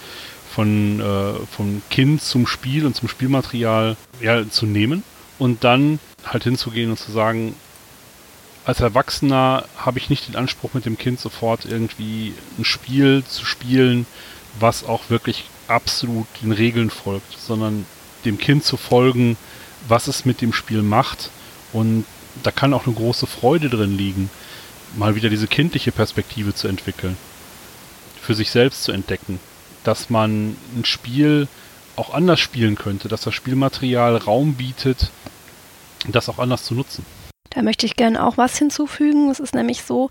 von, 0.50 1.00
äh, 1.00 1.34
vom 1.50 1.82
Kind 1.90 2.22
zum 2.22 2.46
Spiel 2.46 2.86
und 2.86 2.96
zum 2.96 3.08
Spielmaterial 3.08 3.96
ja, 4.20 4.48
zu 4.48 4.64
nehmen 4.64 5.02
und 5.38 5.64
dann 5.64 6.00
halt 6.24 6.44
hinzugehen 6.44 6.90
und 6.90 6.98
zu 6.98 7.12
sagen, 7.12 7.54
als 8.68 8.80
Erwachsener 8.80 9.64
habe 9.78 9.98
ich 9.98 10.10
nicht 10.10 10.28
den 10.28 10.36
Anspruch, 10.36 10.74
mit 10.74 10.84
dem 10.84 10.98
Kind 10.98 11.18
sofort 11.18 11.64
irgendwie 11.64 12.34
ein 12.58 12.66
Spiel 12.66 13.24
zu 13.26 13.46
spielen, 13.46 14.04
was 14.60 14.84
auch 14.84 15.08
wirklich 15.08 15.44
absolut 15.68 16.26
den 16.42 16.52
Regeln 16.52 16.90
folgt, 16.90 17.40
sondern 17.40 17.86
dem 18.26 18.36
Kind 18.36 18.64
zu 18.64 18.76
folgen, 18.76 19.38
was 19.88 20.06
es 20.06 20.26
mit 20.26 20.42
dem 20.42 20.52
Spiel 20.52 20.82
macht. 20.82 21.30
Und 21.72 22.04
da 22.42 22.50
kann 22.50 22.74
auch 22.74 22.84
eine 22.84 22.94
große 22.94 23.26
Freude 23.26 23.70
drin 23.70 23.96
liegen, 23.96 24.28
mal 24.98 25.14
wieder 25.14 25.30
diese 25.30 25.46
kindliche 25.46 25.90
Perspektive 25.90 26.54
zu 26.54 26.68
entwickeln, 26.68 27.16
für 28.20 28.34
sich 28.34 28.50
selbst 28.50 28.82
zu 28.84 28.92
entdecken, 28.92 29.40
dass 29.82 30.10
man 30.10 30.58
ein 30.76 30.84
Spiel 30.84 31.48
auch 31.96 32.12
anders 32.12 32.38
spielen 32.38 32.76
könnte, 32.76 33.08
dass 33.08 33.22
das 33.22 33.34
Spielmaterial 33.34 34.18
Raum 34.18 34.56
bietet, 34.56 35.10
das 36.06 36.28
auch 36.28 36.38
anders 36.38 36.64
zu 36.64 36.74
nutzen. 36.74 37.06
Da 37.50 37.62
möchte 37.62 37.86
ich 37.86 37.96
gerne 37.96 38.24
auch 38.24 38.36
was 38.36 38.58
hinzufügen. 38.58 39.30
Es 39.30 39.40
ist 39.40 39.54
nämlich 39.54 39.82
so, 39.82 40.10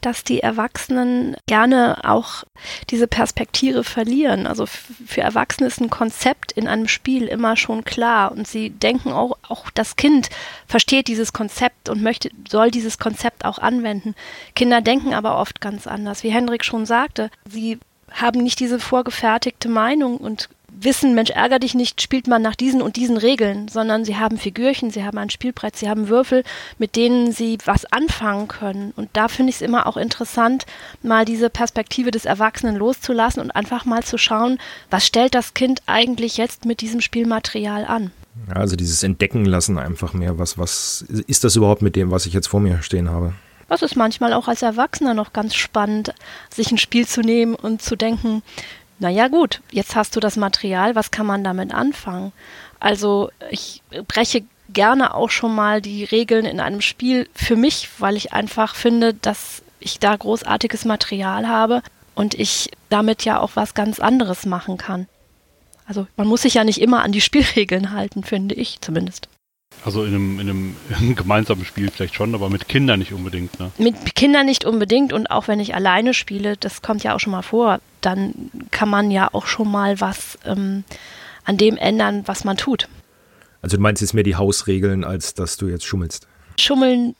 dass 0.00 0.24
die 0.24 0.40
Erwachsenen 0.40 1.36
gerne 1.46 1.98
auch 2.04 2.44
diese 2.90 3.06
Perspektive 3.06 3.82
verlieren. 3.82 4.46
Also 4.46 4.66
für 4.66 5.20
Erwachsene 5.20 5.66
ist 5.66 5.80
ein 5.80 5.90
Konzept 5.90 6.52
in 6.52 6.68
einem 6.68 6.88
Spiel 6.88 7.24
immer 7.24 7.56
schon 7.56 7.84
klar 7.84 8.32
und 8.32 8.46
sie 8.46 8.70
denken 8.70 9.12
auch, 9.12 9.36
auch 9.48 9.70
das 9.70 9.96
Kind 9.96 10.30
versteht 10.66 11.08
dieses 11.08 11.32
Konzept 11.32 11.88
und 11.88 12.02
möchte, 12.02 12.30
soll 12.48 12.70
dieses 12.70 12.98
Konzept 12.98 13.44
auch 13.44 13.58
anwenden. 13.58 14.14
Kinder 14.54 14.80
denken 14.80 15.14
aber 15.14 15.38
oft 15.38 15.60
ganz 15.60 15.86
anders. 15.86 16.22
Wie 16.22 16.30
Hendrik 16.30 16.64
schon 16.64 16.86
sagte, 16.86 17.30
sie 17.48 17.78
haben 18.12 18.42
nicht 18.42 18.60
diese 18.60 18.78
vorgefertigte 18.78 19.68
Meinung 19.68 20.18
und 20.18 20.48
wissen, 20.78 21.14
Mensch, 21.14 21.30
ärger 21.30 21.58
dich 21.58 21.74
nicht, 21.74 22.00
spielt 22.02 22.26
man 22.26 22.42
nach 22.42 22.54
diesen 22.54 22.82
und 22.82 22.96
diesen 22.96 23.16
Regeln, 23.16 23.68
sondern 23.68 24.04
sie 24.04 24.16
haben 24.16 24.38
Figürchen, 24.38 24.90
sie 24.90 25.04
haben 25.04 25.18
ein 25.18 25.30
Spielbrett, 25.30 25.76
sie 25.76 25.88
haben 25.88 26.08
Würfel, 26.08 26.44
mit 26.78 26.96
denen 26.96 27.32
sie 27.32 27.58
was 27.64 27.84
anfangen 27.86 28.48
können. 28.48 28.92
Und 28.96 29.08
da 29.14 29.28
finde 29.28 29.50
ich 29.50 29.56
es 29.56 29.62
immer 29.62 29.86
auch 29.86 29.96
interessant, 29.96 30.66
mal 31.02 31.24
diese 31.24 31.50
Perspektive 31.50 32.10
des 32.10 32.24
Erwachsenen 32.24 32.76
loszulassen 32.76 33.42
und 33.42 33.50
einfach 33.50 33.84
mal 33.84 34.02
zu 34.04 34.18
schauen, 34.18 34.58
was 34.90 35.06
stellt 35.06 35.34
das 35.34 35.54
Kind 35.54 35.82
eigentlich 35.86 36.36
jetzt 36.36 36.64
mit 36.64 36.80
diesem 36.80 37.00
Spielmaterial 37.00 37.84
an. 37.84 38.12
Also 38.54 38.76
dieses 38.76 39.02
Entdecken 39.02 39.46
lassen 39.46 39.78
einfach 39.78 40.12
mehr, 40.12 40.38
was, 40.38 40.58
was 40.58 41.04
ist 41.26 41.44
das 41.44 41.56
überhaupt 41.56 41.82
mit 41.82 41.96
dem, 41.96 42.10
was 42.10 42.26
ich 42.26 42.34
jetzt 42.34 42.48
vor 42.48 42.60
mir 42.60 42.82
stehen 42.82 43.10
habe? 43.10 43.32
Das 43.68 43.82
ist 43.82 43.96
manchmal 43.96 44.32
auch 44.32 44.46
als 44.46 44.62
Erwachsener 44.62 45.14
noch 45.14 45.32
ganz 45.32 45.54
spannend, 45.54 46.14
sich 46.54 46.70
ein 46.70 46.78
Spiel 46.78 47.06
zu 47.06 47.20
nehmen 47.22 47.54
und 47.54 47.82
zu 47.82 47.96
denken, 47.96 48.42
naja 48.98 49.28
gut, 49.28 49.60
jetzt 49.70 49.94
hast 49.94 50.16
du 50.16 50.20
das 50.20 50.36
Material, 50.36 50.94
was 50.94 51.10
kann 51.10 51.26
man 51.26 51.44
damit 51.44 51.72
anfangen? 51.72 52.32
Also 52.80 53.30
ich 53.50 53.82
breche 54.08 54.44
gerne 54.68 55.14
auch 55.14 55.30
schon 55.30 55.54
mal 55.54 55.80
die 55.80 56.04
Regeln 56.04 56.44
in 56.44 56.60
einem 56.60 56.80
Spiel 56.80 57.28
für 57.34 57.56
mich, 57.56 57.88
weil 57.98 58.16
ich 58.16 58.32
einfach 58.32 58.74
finde, 58.74 59.14
dass 59.14 59.62
ich 59.80 59.98
da 59.98 60.16
großartiges 60.16 60.84
Material 60.84 61.48
habe 61.48 61.82
und 62.14 62.34
ich 62.34 62.70
damit 62.88 63.24
ja 63.24 63.40
auch 63.40 63.52
was 63.54 63.74
ganz 63.74 64.00
anderes 64.00 64.46
machen 64.46 64.78
kann. 64.78 65.06
Also 65.86 66.06
man 66.16 66.26
muss 66.26 66.42
sich 66.42 66.54
ja 66.54 66.64
nicht 66.64 66.80
immer 66.80 67.02
an 67.02 67.12
die 67.12 67.20
Spielregeln 67.20 67.92
halten, 67.92 68.24
finde 68.24 68.54
ich 68.54 68.80
zumindest. 68.80 69.28
Also 69.84 70.04
in 70.04 70.14
einem, 70.14 70.40
in 70.40 70.50
einem, 70.50 70.76
in 70.88 70.94
einem 70.96 71.16
gemeinsamen 71.16 71.64
Spiel 71.64 71.90
vielleicht 71.90 72.14
schon, 72.14 72.34
aber 72.34 72.50
mit 72.50 72.68
Kindern 72.68 72.98
nicht 72.98 73.12
unbedingt, 73.12 73.58
ne? 73.60 73.70
Mit 73.78 74.14
Kindern 74.14 74.46
nicht 74.46 74.64
unbedingt 74.64 75.12
und 75.12 75.30
auch 75.30 75.48
wenn 75.48 75.60
ich 75.60 75.74
alleine 75.74 76.14
spiele, 76.14 76.56
das 76.56 76.82
kommt 76.82 77.04
ja 77.04 77.14
auch 77.14 77.20
schon 77.20 77.32
mal 77.32 77.42
vor, 77.42 77.80
dann 78.00 78.50
kann 78.70 78.88
man 78.88 79.10
ja 79.10 79.28
auch 79.32 79.46
schon 79.46 79.70
mal 79.70 80.00
was 80.00 80.38
ähm, 80.44 80.84
an 81.44 81.56
dem 81.56 81.76
ändern, 81.76 82.22
was 82.26 82.44
man 82.44 82.56
tut. 82.56 82.88
Also 83.62 83.76
du 83.76 83.82
meinst 83.82 84.02
jetzt 84.02 84.14
mehr 84.14 84.24
die 84.24 84.36
Hausregeln, 84.36 85.04
als 85.04 85.34
dass 85.34 85.56
du 85.56 85.68
jetzt 85.68 85.84
schummelst? 85.84 86.28
Schummeln, 86.58 87.14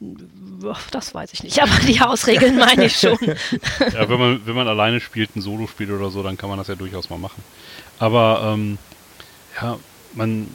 das 0.90 1.14
weiß 1.14 1.32
ich 1.32 1.42
nicht, 1.42 1.62
aber 1.62 1.72
die 1.86 2.00
Hausregeln 2.00 2.56
meine 2.58 2.86
ich 2.86 2.96
schon. 2.96 3.18
Ja, 3.92 4.08
wenn 4.08 4.18
man, 4.18 4.46
wenn 4.46 4.54
man 4.54 4.68
alleine 4.68 5.00
spielt, 5.00 5.36
ein 5.36 5.42
Solo 5.42 5.66
spielt 5.66 5.90
oder 5.90 6.10
so, 6.10 6.22
dann 6.22 6.38
kann 6.38 6.48
man 6.48 6.58
das 6.58 6.68
ja 6.68 6.74
durchaus 6.74 7.10
mal 7.10 7.18
machen. 7.18 7.42
Aber 7.98 8.54
ähm, 8.54 8.78
ja, 9.60 9.78
man, 10.14 10.48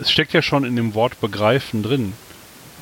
es 0.00 0.10
steckt 0.10 0.32
ja 0.32 0.42
schon 0.42 0.64
in 0.64 0.76
dem 0.76 0.94
Wort 0.94 1.20
begreifen 1.20 1.82
drin. 1.82 2.12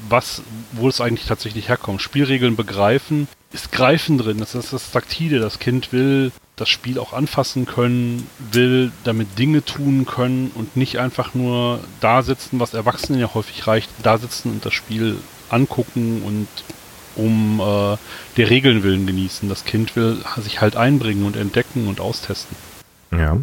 Was, 0.09 0.42
wo 0.73 0.88
es 0.88 1.00
eigentlich 1.00 1.26
tatsächlich 1.26 1.69
herkommt. 1.69 2.00
Spielregeln 2.00 2.57
begreifen, 2.57 3.28
ist 3.52 3.71
Greifen 3.71 4.16
drin. 4.16 4.38
Das 4.38 4.54
ist 4.54 4.73
das 4.73 4.92
Taktile. 4.92 5.40
Das 5.40 5.59
Kind 5.59 5.92
will 5.92 6.33
das 6.57 6.69
Spiel 6.69 6.99
auch 6.99 7.12
anfassen 7.12 7.64
können, 7.66 8.28
will 8.52 8.92
damit 9.04 9.38
Dinge 9.38 9.64
tun 9.64 10.04
können 10.04 10.50
und 10.54 10.76
nicht 10.76 10.99
einfach 10.99 11.35
nur 11.35 11.80
da 12.00 12.23
sitzen, 12.23 12.61
was 12.61 12.75
Erwachsenen 12.75 13.19
ja 13.19 13.33
häufig 13.33 13.66
reicht, 13.66 13.88
da 14.02 14.19
sitzen 14.19 14.50
und 14.50 14.64
das 14.64 14.75
Spiel 14.75 15.16
angucken 15.49 16.23
und 16.23 16.49
um 17.16 17.61
äh, 17.61 17.97
der 18.37 18.50
Regeln 18.50 18.83
willen 18.83 19.07
genießen. 19.07 19.49
Das 19.49 19.64
Kind 19.64 19.97
will 19.97 20.23
sich 20.38 20.61
halt 20.61 20.76
einbringen 20.76 21.25
und 21.25 21.37
entdecken 21.37 21.88
und 21.88 22.00
austesten. 22.00 22.57
Ja. 23.12 23.38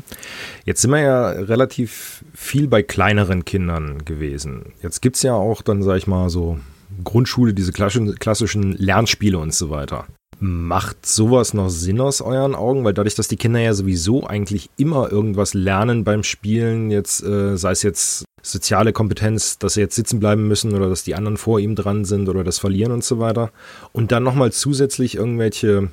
Jetzt 0.65 0.81
sind 0.81 0.91
wir 0.91 1.01
ja 1.01 1.29
relativ 1.29 2.23
viel 2.33 2.67
bei 2.67 2.83
kleineren 2.83 3.45
Kindern 3.45 4.05
gewesen. 4.05 4.73
Jetzt 4.81 5.01
gibt 5.01 5.17
es 5.17 5.23
ja 5.23 5.33
auch 5.33 5.61
dann, 5.61 5.83
sag 5.83 5.97
ich 5.97 6.07
mal, 6.07 6.29
so 6.29 6.59
Grundschule, 7.03 7.53
diese 7.53 7.73
klassischen 7.73 8.71
Lernspiele 8.73 9.37
und 9.37 9.53
so 9.53 9.69
weiter. 9.69 10.05
Macht 10.39 11.05
sowas 11.05 11.53
noch 11.53 11.69
Sinn 11.69 11.99
aus 11.99 12.21
euren 12.21 12.53
Augen? 12.53 12.83
Weil 12.83 12.93
dadurch, 12.93 13.15
dass 13.15 13.27
die 13.27 13.37
Kinder 13.37 13.59
ja 13.59 13.73
sowieso 13.73 14.25
eigentlich 14.27 14.69
immer 14.77 15.11
irgendwas 15.11 15.53
lernen 15.53 16.03
beim 16.03 16.23
Spielen, 16.23 16.91
jetzt 16.91 17.23
äh, 17.23 17.57
sei 17.57 17.71
es 17.71 17.81
jetzt 17.81 18.25
soziale 18.43 18.93
Kompetenz, 18.93 19.57
dass 19.57 19.73
sie 19.73 19.81
jetzt 19.81 19.95
sitzen 19.95 20.19
bleiben 20.19 20.47
müssen 20.47 20.75
oder 20.75 20.89
dass 20.89 21.03
die 21.03 21.15
anderen 21.15 21.37
vor 21.37 21.59
ihm 21.59 21.75
dran 21.75 22.05
sind 22.05 22.29
oder 22.29 22.43
das 22.43 22.59
verlieren 22.59 22.91
und 22.91 23.03
so 23.03 23.19
weiter. 23.19 23.51
Und 23.93 24.11
dann 24.11 24.23
nochmal 24.23 24.51
zusätzlich 24.51 25.15
irgendwelche 25.15 25.89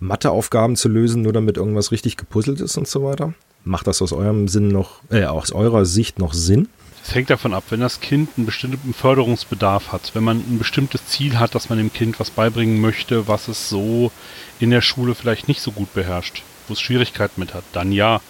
Matheaufgaben 0.00 0.76
zu 0.76 0.88
lösen, 0.88 1.22
nur 1.22 1.32
damit 1.32 1.58
irgendwas 1.58 1.92
richtig 1.92 2.16
gepuzzelt 2.16 2.60
ist 2.60 2.76
und 2.78 2.88
so 2.88 3.04
weiter? 3.04 3.34
Macht 3.64 3.86
das 3.86 4.00
aus 4.00 4.12
eurem 4.12 4.48
Sinn 4.48 4.68
noch, 4.68 5.02
äh, 5.10 5.24
aus 5.24 5.52
eurer 5.52 5.84
Sicht 5.84 6.18
noch 6.18 6.32
Sinn? 6.32 6.68
Es 7.04 7.14
hängt 7.14 7.30
davon 7.30 7.54
ab, 7.54 7.64
wenn 7.70 7.80
das 7.80 8.00
Kind 8.00 8.30
einen 8.36 8.46
bestimmten 8.46 8.94
Förderungsbedarf 8.94 9.92
hat, 9.92 10.10
wenn 10.14 10.24
man 10.24 10.38
ein 10.38 10.58
bestimmtes 10.58 11.06
Ziel 11.06 11.38
hat, 11.38 11.54
dass 11.54 11.68
man 11.68 11.78
dem 11.78 11.92
Kind 11.92 12.18
was 12.18 12.30
beibringen 12.30 12.80
möchte, 12.80 13.28
was 13.28 13.48
es 13.48 13.68
so 13.68 14.10
in 14.58 14.70
der 14.70 14.80
Schule 14.80 15.14
vielleicht 15.14 15.48
nicht 15.48 15.60
so 15.60 15.72
gut 15.72 15.92
beherrscht, 15.94 16.42
wo 16.66 16.74
es 16.74 16.80
Schwierigkeiten 16.80 17.40
mit 17.40 17.54
hat, 17.54 17.64
dann 17.72 17.92
ja. 17.92 18.20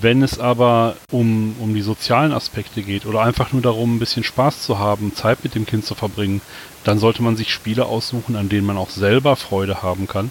Wenn 0.00 0.22
es 0.22 0.40
aber 0.40 0.96
um, 1.12 1.54
um 1.60 1.74
die 1.74 1.82
sozialen 1.82 2.32
Aspekte 2.32 2.82
geht 2.82 3.06
oder 3.06 3.22
einfach 3.22 3.52
nur 3.52 3.62
darum, 3.62 3.96
ein 3.96 4.00
bisschen 4.00 4.24
Spaß 4.24 4.62
zu 4.62 4.78
haben, 4.78 5.14
Zeit 5.14 5.44
mit 5.44 5.54
dem 5.54 5.64
Kind 5.64 5.84
zu 5.84 5.94
verbringen, 5.94 6.40
dann 6.84 6.98
sollte 6.98 7.22
man 7.22 7.36
sich 7.36 7.52
Spiele 7.52 7.86
aussuchen, 7.86 8.34
an 8.34 8.48
denen 8.48 8.66
man 8.66 8.78
auch 8.78 8.90
selber 8.90 9.36
Freude 9.36 9.82
haben 9.82 10.08
kann 10.08 10.30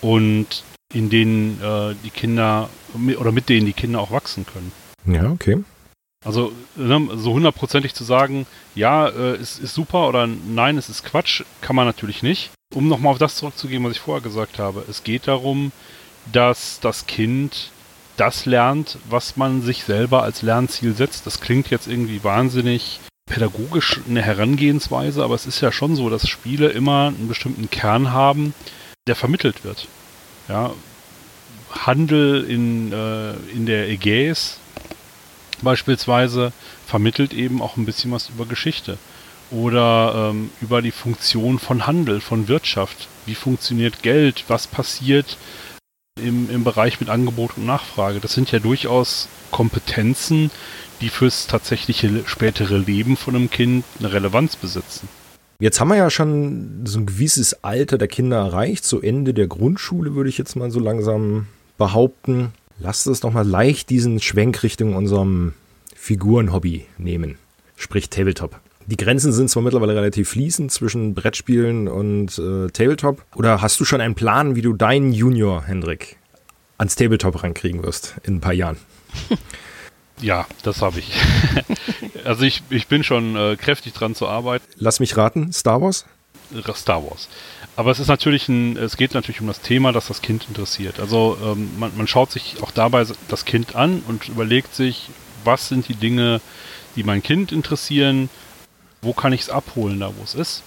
und 0.00 0.64
in 0.92 1.10
denen 1.10 1.60
äh, 1.62 1.94
die 2.04 2.10
Kinder 2.10 2.68
oder 3.18 3.32
mit 3.32 3.48
denen 3.48 3.66
die 3.66 3.72
Kinder 3.72 4.00
auch 4.00 4.10
wachsen 4.10 4.44
können. 4.46 4.72
Ja, 5.06 5.30
okay. 5.30 5.62
Also 6.24 6.52
ne, 6.76 7.08
so 7.14 7.32
hundertprozentig 7.32 7.94
zu 7.94 8.04
sagen, 8.04 8.46
ja, 8.74 9.08
äh, 9.08 9.36
es 9.36 9.58
ist 9.58 9.74
super 9.74 10.08
oder 10.08 10.26
nein, 10.26 10.76
es 10.76 10.88
ist 10.88 11.04
Quatsch, 11.04 11.44
kann 11.60 11.76
man 11.76 11.86
natürlich 11.86 12.22
nicht. 12.22 12.50
Um 12.74 12.88
nochmal 12.88 13.12
auf 13.12 13.18
das 13.18 13.36
zurückzugehen, 13.36 13.82
was 13.84 13.92
ich 13.92 14.00
vorher 14.00 14.22
gesagt 14.22 14.58
habe. 14.58 14.84
Es 14.88 15.02
geht 15.02 15.28
darum, 15.28 15.72
dass 16.32 16.78
das 16.80 17.06
Kind 17.06 17.70
das 18.16 18.44
lernt, 18.44 18.98
was 19.08 19.36
man 19.36 19.62
sich 19.62 19.84
selber 19.84 20.22
als 20.22 20.42
Lernziel 20.42 20.94
setzt. 20.94 21.26
Das 21.26 21.40
klingt 21.40 21.70
jetzt 21.70 21.88
irgendwie 21.88 22.22
wahnsinnig 22.22 23.00
pädagogisch 23.26 24.00
eine 24.08 24.20
Herangehensweise, 24.20 25.24
aber 25.24 25.34
es 25.34 25.46
ist 25.46 25.60
ja 25.62 25.72
schon 25.72 25.96
so, 25.96 26.10
dass 26.10 26.28
Spiele 26.28 26.68
immer 26.68 27.06
einen 27.06 27.28
bestimmten 27.28 27.70
Kern 27.70 28.12
haben, 28.12 28.54
der 29.10 29.16
vermittelt 29.16 29.64
wird. 29.64 29.88
Ja, 30.48 30.70
Handel 31.70 32.44
in, 32.44 32.92
äh, 32.92 33.32
in 33.52 33.66
der 33.66 33.88
Ägäis 33.88 34.58
beispielsweise 35.62 36.52
vermittelt 36.86 37.32
eben 37.34 37.60
auch 37.60 37.76
ein 37.76 37.86
bisschen 37.86 38.12
was 38.12 38.28
über 38.28 38.46
Geschichte. 38.46 38.98
oder 39.50 40.30
ähm, 40.30 40.50
über 40.60 40.80
die 40.80 40.92
Funktion 40.92 41.58
von 41.58 41.86
Handel, 41.86 42.20
von 42.20 42.46
Wirtschaft. 42.48 43.08
Wie 43.26 43.34
funktioniert 43.34 44.02
Geld? 44.02 44.44
Was 44.48 44.66
passiert 44.66 45.36
im, 46.20 46.48
im 46.50 46.62
Bereich 46.64 47.00
mit 47.00 47.08
Angebot 47.08 47.56
und 47.56 47.66
Nachfrage? 47.66 48.20
Das 48.20 48.32
sind 48.32 48.52
ja 48.52 48.60
durchaus 48.60 49.28
Kompetenzen, 49.50 50.50
die 51.00 51.08
fürs 51.08 51.46
tatsächliche 51.48 52.22
spätere 52.26 52.78
Leben 52.78 53.16
von 53.16 53.34
einem 53.34 53.50
Kind 53.50 53.84
eine 53.98 54.12
Relevanz 54.12 54.54
besitzen. 54.56 55.08
Jetzt 55.60 55.78
haben 55.78 55.88
wir 55.88 55.96
ja 55.96 56.08
schon 56.08 56.86
so 56.86 56.98
ein 56.98 57.06
gewisses 57.06 57.62
Alter 57.62 57.98
der 57.98 58.08
Kinder 58.08 58.38
erreicht, 58.38 58.82
so 58.82 59.00
Ende 59.00 59.34
der 59.34 59.46
Grundschule 59.46 60.14
würde 60.14 60.30
ich 60.30 60.38
jetzt 60.38 60.56
mal 60.56 60.70
so 60.70 60.80
langsam 60.80 61.48
behaupten. 61.76 62.52
Lasst 62.78 63.06
uns 63.06 63.20
doch 63.20 63.30
mal 63.30 63.46
leicht 63.46 63.90
diesen 63.90 64.20
Schwenk 64.20 64.62
Richtung 64.62 64.96
unserem 64.96 65.52
Figurenhobby 65.94 66.86
nehmen, 66.96 67.36
sprich 67.76 68.08
Tabletop. 68.08 68.58
Die 68.86 68.96
Grenzen 68.96 69.32
sind 69.32 69.50
zwar 69.50 69.62
mittlerweile 69.62 69.94
relativ 69.94 70.30
fließend 70.30 70.72
zwischen 70.72 71.14
Brettspielen 71.14 71.88
und 71.88 72.38
äh, 72.38 72.68
Tabletop. 72.68 73.22
Oder 73.36 73.60
hast 73.60 73.78
du 73.78 73.84
schon 73.84 74.00
einen 74.00 74.14
Plan, 74.14 74.56
wie 74.56 74.62
du 74.62 74.72
deinen 74.72 75.12
Junior, 75.12 75.62
Hendrik, 75.64 76.16
ans 76.78 76.96
Tabletop 76.96 77.42
rankriegen 77.42 77.82
wirst 77.82 78.14
in 78.22 78.36
ein 78.36 78.40
paar 78.40 78.54
Jahren? 78.54 78.78
Ja, 80.20 80.46
das 80.62 80.82
habe 80.82 80.98
ich. 80.98 81.12
also 82.24 82.44
ich, 82.44 82.62
ich 82.70 82.86
bin 82.86 83.04
schon 83.04 83.36
äh, 83.36 83.56
kräftig 83.56 83.92
dran 83.92 84.14
zu 84.14 84.28
arbeiten. 84.28 84.64
Lass 84.76 85.00
mich 85.00 85.16
raten, 85.16 85.52
Star 85.52 85.80
Wars? 85.80 86.04
Star 86.74 87.04
Wars. 87.04 87.28
Aber 87.76 87.90
es 87.90 88.00
ist 88.00 88.08
natürlich 88.08 88.48
ein, 88.48 88.76
es 88.76 88.96
geht 88.96 89.14
natürlich 89.14 89.40
um 89.40 89.46
das 89.46 89.60
Thema, 89.60 89.92
das 89.92 90.08
das 90.08 90.20
Kind 90.20 90.46
interessiert. 90.48 91.00
Also 91.00 91.38
ähm, 91.42 91.70
man, 91.78 91.96
man 91.96 92.06
schaut 92.06 92.32
sich 92.32 92.56
auch 92.62 92.72
dabei 92.72 93.06
das 93.28 93.44
Kind 93.44 93.76
an 93.76 94.02
und 94.06 94.28
überlegt 94.28 94.74
sich, 94.74 95.08
was 95.44 95.68
sind 95.68 95.88
die 95.88 95.94
Dinge, 95.94 96.40
die 96.96 97.04
mein 97.04 97.22
Kind 97.22 97.52
interessieren, 97.52 98.28
wo 99.00 99.12
kann 99.12 99.32
ich 99.32 99.42
es 99.42 99.50
abholen, 99.50 100.00
da 100.00 100.08
wo 100.16 100.22
es 100.22 100.34
ist. 100.34 100.62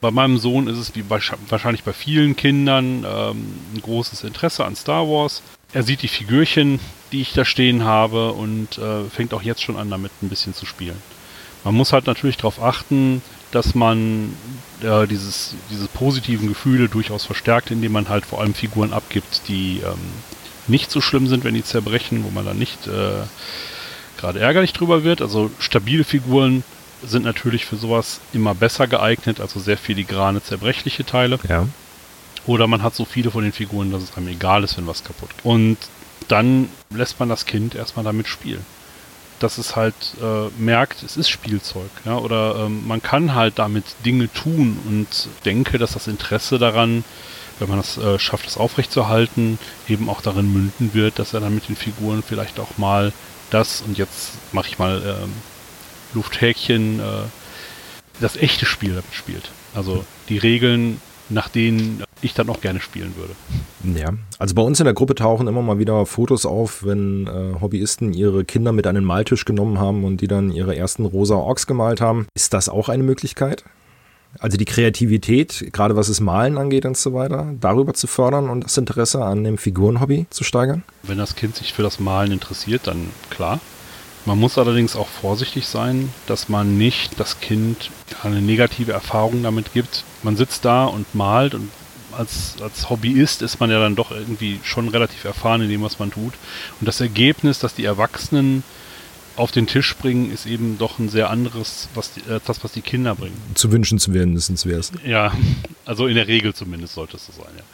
Bei 0.00 0.10
meinem 0.10 0.38
Sohn 0.38 0.68
ist 0.68 0.78
es 0.78 0.94
wie 0.94 1.02
bei, 1.02 1.20
wahrscheinlich 1.48 1.82
bei 1.82 1.92
vielen 1.92 2.36
Kindern 2.36 3.04
ähm, 3.08 3.54
ein 3.74 3.80
großes 3.82 4.24
Interesse 4.24 4.64
an 4.64 4.76
Star 4.76 5.08
Wars. 5.08 5.42
Er 5.72 5.82
sieht 5.82 6.02
die 6.02 6.08
Figürchen, 6.08 6.80
die 7.12 7.20
ich 7.20 7.32
da 7.32 7.44
stehen 7.44 7.84
habe 7.84 8.32
und 8.32 8.78
äh, 8.78 9.04
fängt 9.04 9.34
auch 9.34 9.42
jetzt 9.42 9.62
schon 9.62 9.76
an, 9.76 9.90
damit 9.90 10.12
ein 10.22 10.28
bisschen 10.28 10.54
zu 10.54 10.66
spielen. 10.66 11.00
Man 11.64 11.74
muss 11.74 11.92
halt 11.92 12.06
natürlich 12.06 12.36
darauf 12.36 12.62
achten, 12.62 13.20
dass 13.50 13.74
man 13.74 14.34
äh, 14.82 15.06
dieses, 15.06 15.54
diese 15.70 15.88
positiven 15.88 16.48
Gefühle 16.48 16.88
durchaus 16.88 17.26
verstärkt, 17.26 17.70
indem 17.70 17.92
man 17.92 18.08
halt 18.08 18.24
vor 18.24 18.40
allem 18.40 18.54
Figuren 18.54 18.92
abgibt, 18.92 19.42
die 19.48 19.80
ähm, 19.84 19.98
nicht 20.68 20.90
so 20.90 21.00
schlimm 21.00 21.26
sind, 21.26 21.44
wenn 21.44 21.54
die 21.54 21.64
zerbrechen, 21.64 22.24
wo 22.24 22.30
man 22.30 22.44
dann 22.44 22.58
nicht 22.58 22.86
äh, 22.86 23.24
gerade 24.18 24.40
ärgerlich 24.40 24.72
drüber 24.72 25.04
wird. 25.04 25.20
Also 25.20 25.50
stabile 25.58 26.04
Figuren 26.04 26.62
sind 27.02 27.24
natürlich 27.24 27.64
für 27.64 27.76
sowas 27.76 28.20
immer 28.32 28.54
besser 28.54 28.86
geeignet, 28.86 29.40
also 29.40 29.60
sehr 29.60 29.78
filigrane, 29.78 30.42
zerbrechliche 30.42 31.04
Teile. 31.04 31.38
Ja. 31.48 31.66
Oder 32.46 32.66
man 32.66 32.82
hat 32.82 32.94
so 32.94 33.04
viele 33.04 33.30
von 33.30 33.42
den 33.42 33.52
Figuren, 33.52 33.90
dass 33.90 34.02
es 34.02 34.16
einem 34.16 34.28
egal 34.28 34.64
ist, 34.64 34.76
wenn 34.76 34.86
was 34.86 35.04
kaputt 35.04 35.30
geht. 35.36 35.44
Und 35.44 35.78
dann 36.28 36.68
lässt 36.90 37.20
man 37.20 37.28
das 37.28 37.46
Kind 37.46 37.74
erstmal 37.74 38.04
damit 38.04 38.28
spielen. 38.28 38.64
Dass 39.40 39.58
es 39.58 39.76
halt 39.76 39.94
äh, 40.20 40.48
merkt, 40.60 41.02
es 41.02 41.16
ist 41.16 41.28
Spielzeug. 41.28 41.90
Ja? 42.04 42.18
Oder 42.18 42.66
ähm, 42.66 42.86
man 42.86 43.02
kann 43.02 43.34
halt 43.34 43.58
damit 43.58 43.84
Dinge 44.04 44.32
tun 44.32 44.78
und 44.86 45.06
denke, 45.44 45.78
dass 45.78 45.92
das 45.92 46.08
Interesse 46.08 46.58
daran, 46.58 47.04
wenn 47.58 47.68
man 47.68 47.78
es 47.78 47.98
äh, 47.98 48.18
schafft, 48.18 48.46
es 48.46 48.56
aufrechtzuerhalten, 48.56 49.58
eben 49.88 50.08
auch 50.08 50.22
darin 50.22 50.52
münden 50.52 50.92
wird, 50.92 51.18
dass 51.18 51.34
er 51.34 51.40
dann 51.40 51.54
mit 51.54 51.68
den 51.68 51.76
Figuren 51.76 52.22
vielleicht 52.26 52.58
auch 52.58 52.78
mal 52.78 53.12
das 53.50 53.80
und 53.80 53.96
jetzt 53.96 54.32
mache 54.52 54.68
ich 54.68 54.78
mal 54.78 55.02
ähm, 55.22 55.32
Lufthäkchen, 56.14 57.00
äh, 57.00 57.02
das 58.20 58.36
echte 58.36 58.66
Spiel 58.66 58.90
damit 58.90 59.14
spielt. 59.14 59.50
Also 59.74 60.04
die 60.28 60.38
Regeln, 60.38 61.00
nach 61.28 61.48
denen 61.48 62.02
ich 62.22 62.34
dann 62.34 62.48
auch 62.48 62.60
gerne 62.60 62.80
spielen 62.80 63.14
würde. 63.16 63.98
Ja, 63.98 64.12
also 64.38 64.54
bei 64.54 64.62
uns 64.62 64.80
in 64.80 64.84
der 64.84 64.94
Gruppe 64.94 65.14
tauchen 65.14 65.46
immer 65.46 65.62
mal 65.62 65.78
wieder 65.78 66.04
Fotos 66.06 66.46
auf, 66.46 66.84
wenn 66.84 67.26
äh, 67.26 67.60
Hobbyisten 67.60 68.12
ihre 68.12 68.44
Kinder 68.44 68.72
mit 68.72 68.86
an 68.86 68.94
den 68.94 69.04
Maltisch 69.04 69.44
genommen 69.44 69.78
haben 69.78 70.04
und 70.04 70.20
die 70.20 70.28
dann 70.28 70.50
ihre 70.50 70.76
ersten 70.76 71.04
rosa 71.04 71.36
Orks 71.36 71.66
gemalt 71.66 72.00
haben. 72.00 72.26
Ist 72.34 72.54
das 72.54 72.68
auch 72.68 72.88
eine 72.88 73.02
Möglichkeit? 73.02 73.64
Also 74.40 74.56
die 74.56 74.66
Kreativität, 74.66 75.70
gerade 75.72 75.96
was 75.96 76.08
das 76.08 76.20
Malen 76.20 76.58
angeht 76.58 76.84
und 76.84 76.96
so 76.96 77.14
weiter, 77.14 77.54
darüber 77.60 77.94
zu 77.94 78.06
fördern 78.06 78.50
und 78.50 78.64
das 78.64 78.76
Interesse 78.76 79.24
an 79.24 79.42
dem 79.42 79.58
Figurenhobby 79.58 80.26
zu 80.30 80.44
steigern? 80.44 80.82
Wenn 81.02 81.18
das 81.18 81.34
Kind 81.34 81.56
sich 81.56 81.72
für 81.72 81.82
das 81.82 81.98
Malen 81.98 82.32
interessiert, 82.32 82.86
dann 82.86 83.08
klar. 83.30 83.60
Man 84.28 84.40
muss 84.40 84.58
allerdings 84.58 84.94
auch 84.94 85.08
vorsichtig 85.08 85.66
sein, 85.66 86.12
dass 86.26 86.50
man 86.50 86.76
nicht 86.76 87.18
das 87.18 87.40
Kind 87.40 87.90
eine 88.22 88.42
negative 88.42 88.92
Erfahrung 88.92 89.42
damit 89.42 89.72
gibt. 89.72 90.04
Man 90.22 90.36
sitzt 90.36 90.66
da 90.66 90.84
und 90.84 91.14
malt 91.14 91.54
und 91.54 91.70
als, 92.12 92.56
als 92.60 92.90
Hobbyist 92.90 93.40
ist 93.40 93.58
man 93.58 93.70
ja 93.70 93.80
dann 93.80 93.96
doch 93.96 94.10
irgendwie 94.10 94.60
schon 94.64 94.88
relativ 94.88 95.24
erfahren 95.24 95.62
in 95.62 95.70
dem, 95.70 95.80
was 95.80 95.98
man 95.98 96.10
tut. 96.10 96.34
Und 96.78 96.86
das 96.86 97.00
Ergebnis, 97.00 97.58
dass 97.58 97.74
die 97.74 97.86
Erwachsenen 97.86 98.64
auf 99.36 99.50
den 99.50 99.66
Tisch 99.66 99.96
bringen, 99.96 100.30
ist 100.30 100.44
eben 100.44 100.76
doch 100.76 100.98
ein 100.98 101.08
sehr 101.08 101.30
anderes, 101.30 101.88
was 101.94 102.12
die, 102.12 102.20
äh, 102.30 102.38
das, 102.44 102.62
was 102.62 102.72
die 102.72 102.82
Kinder 102.82 103.14
bringen. 103.14 103.40
Zu 103.54 103.72
wünschen 103.72 103.98
zu 103.98 104.12
werden, 104.12 104.34
wäre 104.36 104.80
es. 104.80 104.92
Ja, 105.06 105.32
also 105.86 106.06
in 106.06 106.16
der 106.16 106.28
Regel 106.28 106.52
zumindest 106.52 106.92
sollte 106.92 107.16
es 107.16 107.24
so 107.24 107.32
sein, 107.32 107.52
ja. 107.56 107.64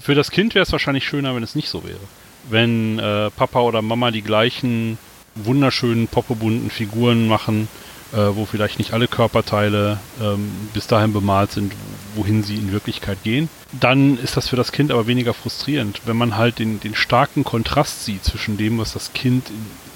Für 0.00 0.14
das 0.14 0.30
Kind 0.30 0.54
wäre 0.54 0.62
es 0.62 0.72
wahrscheinlich 0.72 1.06
schöner, 1.06 1.34
wenn 1.34 1.42
es 1.42 1.54
nicht 1.54 1.68
so 1.68 1.84
wäre. 1.84 2.00
Wenn 2.48 2.98
äh, 2.98 3.30
Papa 3.30 3.60
oder 3.60 3.82
Mama 3.82 4.10
die 4.10 4.22
gleichen 4.22 4.96
wunderschönen, 5.34 6.08
poppebunten 6.08 6.70
Figuren 6.70 7.28
machen, 7.28 7.68
äh, 8.12 8.16
wo 8.16 8.44
vielleicht 8.44 8.78
nicht 8.78 8.92
alle 8.92 9.08
Körperteile 9.08 9.98
ähm, 10.20 10.50
bis 10.74 10.86
dahin 10.86 11.12
bemalt 11.12 11.52
sind, 11.52 11.72
wohin 12.14 12.42
sie 12.42 12.56
in 12.56 12.72
Wirklichkeit 12.72 13.22
gehen. 13.22 13.48
Dann 13.72 14.18
ist 14.18 14.36
das 14.36 14.48
für 14.48 14.56
das 14.56 14.72
Kind 14.72 14.90
aber 14.90 15.06
weniger 15.06 15.32
frustrierend, 15.34 16.02
wenn 16.04 16.16
man 16.16 16.36
halt 16.36 16.58
den, 16.58 16.80
den 16.80 16.94
starken 16.94 17.44
Kontrast 17.44 18.04
sieht 18.04 18.24
zwischen 18.24 18.56
dem, 18.56 18.78
was 18.78 18.92
das 18.92 19.12
Kind 19.14 19.44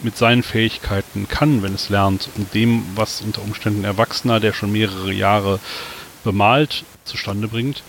mit 0.02 0.16
seinen 0.16 0.42
Fähigkeiten 0.42 1.28
kann, 1.28 1.62
wenn 1.62 1.74
es 1.74 1.88
lernt, 1.88 2.28
und 2.36 2.54
dem, 2.54 2.84
was 2.94 3.20
unter 3.20 3.42
Umständen 3.42 3.80
ein 3.80 3.84
Erwachsener, 3.84 4.40
der 4.40 4.52
schon 4.52 4.72
mehrere 4.72 5.12
Jahre 5.12 5.60
bemalt, 6.24 6.84
zustande 7.04 7.48
bringt 7.48 7.82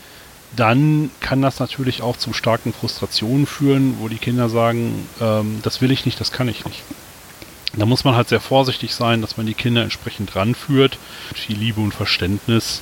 dann 0.55 1.11
kann 1.19 1.41
das 1.41 1.59
natürlich 1.59 2.01
auch 2.01 2.17
zu 2.17 2.33
starken 2.33 2.73
Frustrationen 2.73 3.45
führen, 3.45 3.97
wo 3.99 4.07
die 4.07 4.17
Kinder 4.17 4.49
sagen, 4.49 5.07
ähm, 5.21 5.59
das 5.61 5.81
will 5.81 5.91
ich 5.91 6.05
nicht, 6.05 6.19
das 6.19 6.31
kann 6.31 6.47
ich 6.47 6.65
nicht. 6.65 6.83
Da 7.75 7.85
muss 7.85 8.03
man 8.03 8.15
halt 8.15 8.29
sehr 8.29 8.39
vorsichtig 8.39 8.95
sein, 8.95 9.21
dass 9.21 9.37
man 9.37 9.45
die 9.45 9.53
Kinder 9.53 9.83
entsprechend 9.83 10.35
ranführt, 10.35 10.97
viel 11.33 11.57
Liebe 11.57 11.81
und 11.81 11.93
Verständnis 11.93 12.81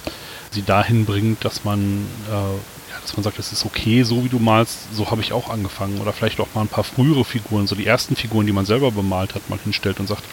sie 0.51 0.63
dahin 0.63 1.05
bringt, 1.05 1.43
dass 1.43 1.63
man, 1.63 2.05
äh, 2.29 2.31
ja, 2.31 2.99
dass 3.01 3.15
man 3.17 3.23
sagt, 3.23 3.39
es 3.39 3.51
ist 3.51 3.65
okay, 3.65 4.03
so 4.03 4.23
wie 4.23 4.29
du 4.29 4.39
malst, 4.39 4.93
so 4.93 5.11
habe 5.11 5.21
ich 5.21 5.33
auch 5.33 5.49
angefangen. 5.49 5.99
Oder 5.99 6.13
vielleicht 6.13 6.39
auch 6.39 6.47
mal 6.55 6.61
ein 6.61 6.67
paar 6.67 6.83
frühere 6.83 7.25
Figuren, 7.25 7.67
so 7.67 7.75
die 7.75 7.85
ersten 7.85 8.15
Figuren, 8.15 8.45
die 8.45 8.53
man 8.53 8.65
selber 8.65 8.91
bemalt 8.91 9.35
hat, 9.35 9.49
mal 9.49 9.59
hinstellt 9.63 9.99
und 9.99 10.07
sagt, 10.07 10.23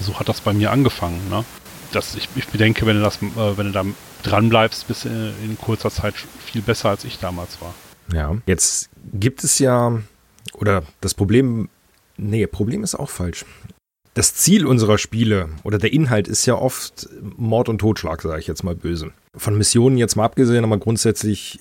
so 0.00 0.18
hat 0.18 0.28
das 0.28 0.40
bei 0.40 0.52
mir 0.52 0.70
angefangen. 0.70 1.20
Ne? 1.28 1.44
Das, 1.92 2.14
ich, 2.14 2.28
ich 2.34 2.48
bedenke, 2.48 2.86
wenn 2.86 2.96
du 2.96 3.02
das, 3.02 3.16
äh, 3.16 3.56
wenn 3.56 3.66
du 3.66 3.72
da 3.72 3.84
dran 4.22 4.48
bleibst, 4.48 4.88
bist 4.88 5.04
du 5.04 5.08
in 5.08 5.56
kurzer 5.60 5.90
Zeit 5.90 6.14
viel 6.44 6.62
besser 6.62 6.90
als 6.90 7.04
ich 7.04 7.18
damals 7.18 7.60
war. 7.60 7.74
Ja, 8.12 8.36
jetzt 8.46 8.88
gibt 9.12 9.44
es 9.44 9.58
ja, 9.58 9.98
oder 10.54 10.82
das 11.00 11.14
Problem 11.14 11.68
Nee, 12.16 12.46
Problem 12.46 12.82
ist 12.82 12.94
auch 12.94 13.10
falsch. 13.10 13.44
Das 14.16 14.34
Ziel 14.34 14.64
unserer 14.64 14.96
Spiele 14.96 15.50
oder 15.62 15.76
der 15.76 15.92
Inhalt 15.92 16.26
ist 16.26 16.46
ja 16.46 16.54
oft 16.54 17.06
Mord 17.36 17.68
und 17.68 17.78
Totschlag, 17.78 18.22
sage 18.22 18.40
ich 18.40 18.46
jetzt 18.46 18.64
mal 18.64 18.74
böse. 18.74 19.12
Von 19.34 19.58
Missionen 19.58 19.98
jetzt 19.98 20.16
mal 20.16 20.24
abgesehen, 20.24 20.64
aber 20.64 20.78
grundsätzlich 20.78 21.60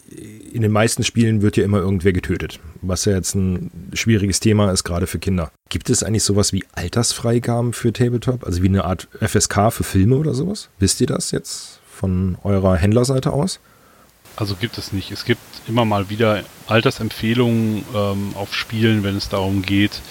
in 0.54 0.62
den 0.62 0.72
meisten 0.72 1.04
Spielen 1.04 1.42
wird 1.42 1.58
ja 1.58 1.66
immer 1.66 1.80
irgendwer 1.80 2.14
getötet, 2.14 2.62
was 2.82 3.04
ja 3.04 3.12
jetzt 3.12 3.36
ein 3.36 3.72
schwieriges 3.92 4.40
Thema 4.40 4.72
ist, 4.72 4.86
gerade 4.86 5.06
für 5.06 5.20
Kinder. 5.20 5.52
Gibt 5.68 5.90
es 5.90 6.02
eigentlich 6.02 6.24
sowas 6.24 6.54
wie 6.54 6.64
Altersfreigaben 6.72 7.74
für 7.74 7.92
Tabletop, 7.92 8.46
also 8.46 8.64
wie 8.64 8.70
eine 8.70 8.86
Art 8.86 9.10
FSK 9.20 9.74
für 9.74 9.84
Filme 9.84 10.16
oder 10.16 10.34
sowas? 10.34 10.70
Wisst 10.80 11.02
ihr 11.02 11.08
das 11.08 11.32
jetzt 11.32 11.82
von 11.92 12.38
eurer 12.46 12.78
Händlerseite 12.78 13.34
aus? 13.34 13.60
Also 14.38 14.56
gibt 14.56 14.78
es 14.78 14.94
nicht. 14.94 15.12
Es 15.12 15.26
gibt 15.26 15.42
immer 15.68 15.84
mal 15.84 16.10
wieder 16.10 16.46
Altersempfehlungen 16.68 17.84
ähm, 17.94 18.32
auf 18.36 18.54
Spielen, 18.56 19.04
wenn 19.04 19.18
es 19.18 19.28
darum 19.28 19.62
geht, 19.62 20.02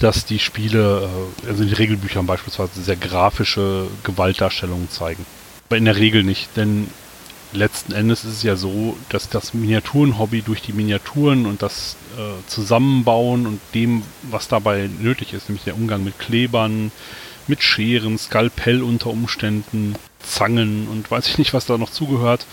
dass 0.00 0.24
die 0.24 0.38
Spiele, 0.38 1.08
äh, 1.44 1.48
also 1.48 1.64
die 1.64 1.74
Regelbücher 1.74 2.22
beispielsweise, 2.22 2.80
sehr 2.82 2.96
grafische 2.96 3.86
Gewaltdarstellungen 4.02 4.90
zeigen. 4.90 5.24
Aber 5.68 5.76
in 5.76 5.84
der 5.84 5.96
Regel 5.96 6.24
nicht, 6.24 6.56
denn 6.56 6.88
letzten 7.52 7.92
Endes 7.92 8.24
ist 8.24 8.32
es 8.32 8.42
ja 8.42 8.56
so, 8.56 8.96
dass 9.08 9.28
das 9.28 9.54
Miniaturenhobby 9.54 10.42
durch 10.42 10.62
die 10.62 10.72
Miniaturen 10.72 11.46
und 11.46 11.62
das 11.62 11.96
äh, 12.16 12.48
Zusammenbauen 12.48 13.46
und 13.46 13.60
dem, 13.74 14.02
was 14.22 14.48
dabei 14.48 14.88
nötig 15.00 15.32
ist, 15.32 15.48
nämlich 15.48 15.64
der 15.64 15.74
Umgang 15.74 16.02
mit 16.02 16.18
Klebern, 16.18 16.90
mit 17.46 17.62
Scheren, 17.62 18.18
Skalpell 18.18 18.82
unter 18.82 19.10
Umständen, 19.10 19.94
Zangen 20.20 20.88
und 20.88 21.10
weiß 21.10 21.28
ich 21.28 21.38
nicht, 21.38 21.52
was 21.52 21.66
da 21.66 21.78
noch 21.78 21.90
zugehört, 21.90 22.46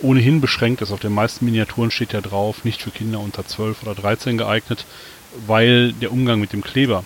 ohnehin 0.00 0.40
beschränkt 0.40 0.82
ist. 0.82 0.92
Auf 0.92 1.00
den 1.00 1.12
meisten 1.12 1.44
Miniaturen 1.44 1.90
steht 1.90 2.12
ja 2.12 2.20
drauf, 2.20 2.64
nicht 2.64 2.82
für 2.82 2.90
Kinder 2.90 3.20
unter 3.20 3.46
12 3.46 3.82
oder 3.82 3.94
13 3.94 4.38
geeignet 4.38 4.84
weil 5.46 5.92
der 5.92 6.12
Umgang 6.12 6.40
mit 6.40 6.52
dem 6.52 6.62
Kleber 6.62 7.04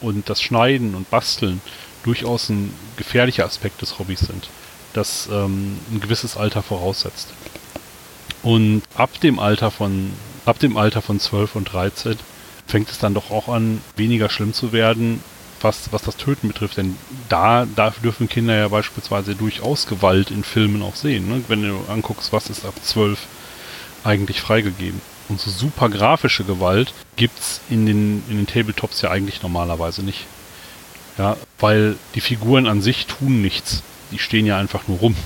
und 0.00 0.28
das 0.28 0.42
Schneiden 0.42 0.94
und 0.94 1.10
Basteln 1.10 1.60
durchaus 2.02 2.48
ein 2.48 2.72
gefährlicher 2.96 3.44
Aspekt 3.44 3.82
des 3.82 3.98
Hobbys 3.98 4.20
sind, 4.20 4.48
das 4.92 5.28
ähm, 5.30 5.78
ein 5.90 6.00
gewisses 6.00 6.36
Alter 6.36 6.62
voraussetzt. 6.62 7.28
Und 8.42 8.82
ab 8.94 9.20
dem 9.20 9.38
Alter 9.38 9.70
von 9.70 10.12
ab 10.46 10.58
dem 10.58 10.76
Alter 10.76 11.02
von 11.02 11.20
12 11.20 11.56
und 11.56 11.72
13 11.72 12.16
fängt 12.66 12.90
es 12.90 12.98
dann 12.98 13.14
doch 13.14 13.30
auch 13.30 13.48
an, 13.48 13.82
weniger 13.96 14.30
schlimm 14.30 14.52
zu 14.54 14.72
werden, 14.72 15.22
was, 15.60 15.92
was 15.92 16.02
das 16.02 16.16
Töten 16.16 16.48
betrifft. 16.48 16.76
Denn 16.76 16.96
da, 17.28 17.66
da 17.76 17.92
dürfen 18.02 18.28
Kinder 18.28 18.56
ja 18.56 18.68
beispielsweise 18.68 19.34
durchaus 19.34 19.86
Gewalt 19.86 20.30
in 20.30 20.44
Filmen 20.44 20.82
auch 20.82 20.94
sehen. 20.94 21.28
Ne? 21.28 21.44
Wenn 21.48 21.62
du 21.62 21.80
anguckst, 21.88 22.32
was 22.32 22.48
ist 22.48 22.64
ab 22.64 22.74
12 22.82 23.18
eigentlich 24.04 24.40
freigegeben. 24.40 25.00
Und 25.30 25.40
so 25.40 25.50
super 25.50 25.88
grafische 25.88 26.44
Gewalt 26.44 26.92
gibt's 27.16 27.60
in 27.70 27.86
den, 27.86 28.22
in 28.28 28.36
den 28.36 28.46
Tabletops 28.46 29.00
ja 29.00 29.10
eigentlich 29.10 29.42
normalerweise 29.42 30.02
nicht. 30.02 30.26
Ja, 31.18 31.36
weil 31.58 31.96
die 32.14 32.20
Figuren 32.20 32.66
an 32.66 32.82
sich 32.82 33.06
tun 33.06 33.40
nichts. 33.40 33.82
Die 34.10 34.18
stehen 34.18 34.44
ja 34.44 34.58
einfach 34.58 34.88
nur 34.88 34.98
rum 34.98 35.16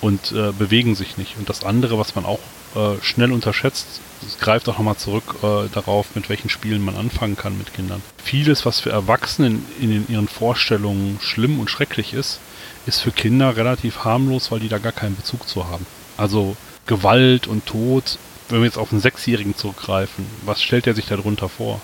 und 0.00 0.32
äh, 0.32 0.52
bewegen 0.52 0.94
sich 0.94 1.16
nicht. 1.16 1.36
Und 1.38 1.48
das 1.48 1.64
andere, 1.64 1.98
was 1.98 2.14
man 2.14 2.24
auch 2.24 2.38
äh, 2.76 3.02
schnell 3.02 3.32
unterschätzt, 3.32 3.86
es 4.24 4.38
greift 4.38 4.68
auch 4.68 4.78
nochmal 4.78 4.96
zurück 4.96 5.36
äh, 5.42 5.68
darauf, 5.72 6.14
mit 6.14 6.28
welchen 6.28 6.48
Spielen 6.48 6.84
man 6.84 6.96
anfangen 6.96 7.36
kann 7.36 7.58
mit 7.58 7.74
Kindern. 7.74 8.02
Vieles, 8.22 8.64
was 8.64 8.80
für 8.80 8.90
Erwachsene 8.90 9.58
in, 9.80 9.90
in 9.92 10.08
ihren 10.08 10.28
Vorstellungen 10.28 11.18
schlimm 11.20 11.58
und 11.58 11.70
schrecklich 11.70 12.14
ist, 12.14 12.38
ist 12.86 13.00
für 13.00 13.10
Kinder 13.10 13.56
relativ 13.56 14.04
harmlos, 14.04 14.52
weil 14.52 14.60
die 14.60 14.68
da 14.68 14.78
gar 14.78 14.92
keinen 14.92 15.16
Bezug 15.16 15.48
zu 15.48 15.66
haben. 15.68 15.86
Also 16.16 16.56
Gewalt 16.86 17.46
und 17.46 17.66
Tod, 17.66 18.18
wenn 18.48 18.60
wir 18.60 18.66
jetzt 18.66 18.78
auf 18.78 18.92
einen 18.92 19.00
Sechsjährigen 19.00 19.56
zurückgreifen, 19.56 20.26
was 20.44 20.62
stellt 20.62 20.86
er 20.86 20.94
sich 20.94 21.06
darunter 21.06 21.48
vor? 21.48 21.80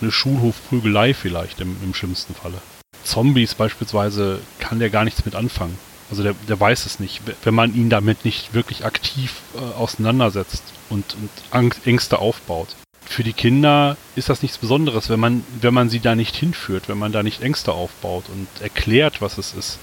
Eine 0.00 0.12
Schulhofprügelei 0.12 1.14
vielleicht 1.14 1.60
im, 1.60 1.76
im 1.82 1.94
schlimmsten 1.94 2.34
Falle. 2.34 2.60
Zombies 3.04 3.54
beispielsweise 3.54 4.40
kann 4.58 4.78
der 4.78 4.90
gar 4.90 5.04
nichts 5.04 5.24
mit 5.24 5.34
anfangen. 5.34 5.78
Also 6.10 6.22
der, 6.22 6.34
der 6.48 6.58
weiß 6.58 6.86
es 6.86 6.98
nicht, 6.98 7.22
wenn 7.44 7.54
man 7.54 7.74
ihn 7.74 7.88
damit 7.88 8.24
nicht 8.24 8.52
wirklich 8.52 8.84
aktiv 8.84 9.36
äh, 9.54 9.58
auseinandersetzt 9.58 10.64
und, 10.88 11.14
und 11.14 11.30
Angst, 11.50 11.86
Ängste 11.86 12.18
aufbaut. 12.18 12.68
Für 13.06 13.22
die 13.22 13.32
Kinder 13.32 13.96
ist 14.16 14.28
das 14.28 14.42
nichts 14.42 14.58
Besonderes, 14.58 15.08
wenn 15.08 15.20
man, 15.20 15.44
wenn 15.60 15.74
man 15.74 15.88
sie 15.88 16.00
da 16.00 16.14
nicht 16.14 16.36
hinführt, 16.36 16.88
wenn 16.88 16.98
man 16.98 17.12
da 17.12 17.22
nicht 17.22 17.42
Ängste 17.42 17.72
aufbaut 17.72 18.24
und 18.28 18.48
erklärt, 18.60 19.20
was 19.20 19.38
es 19.38 19.54
ist, 19.54 19.78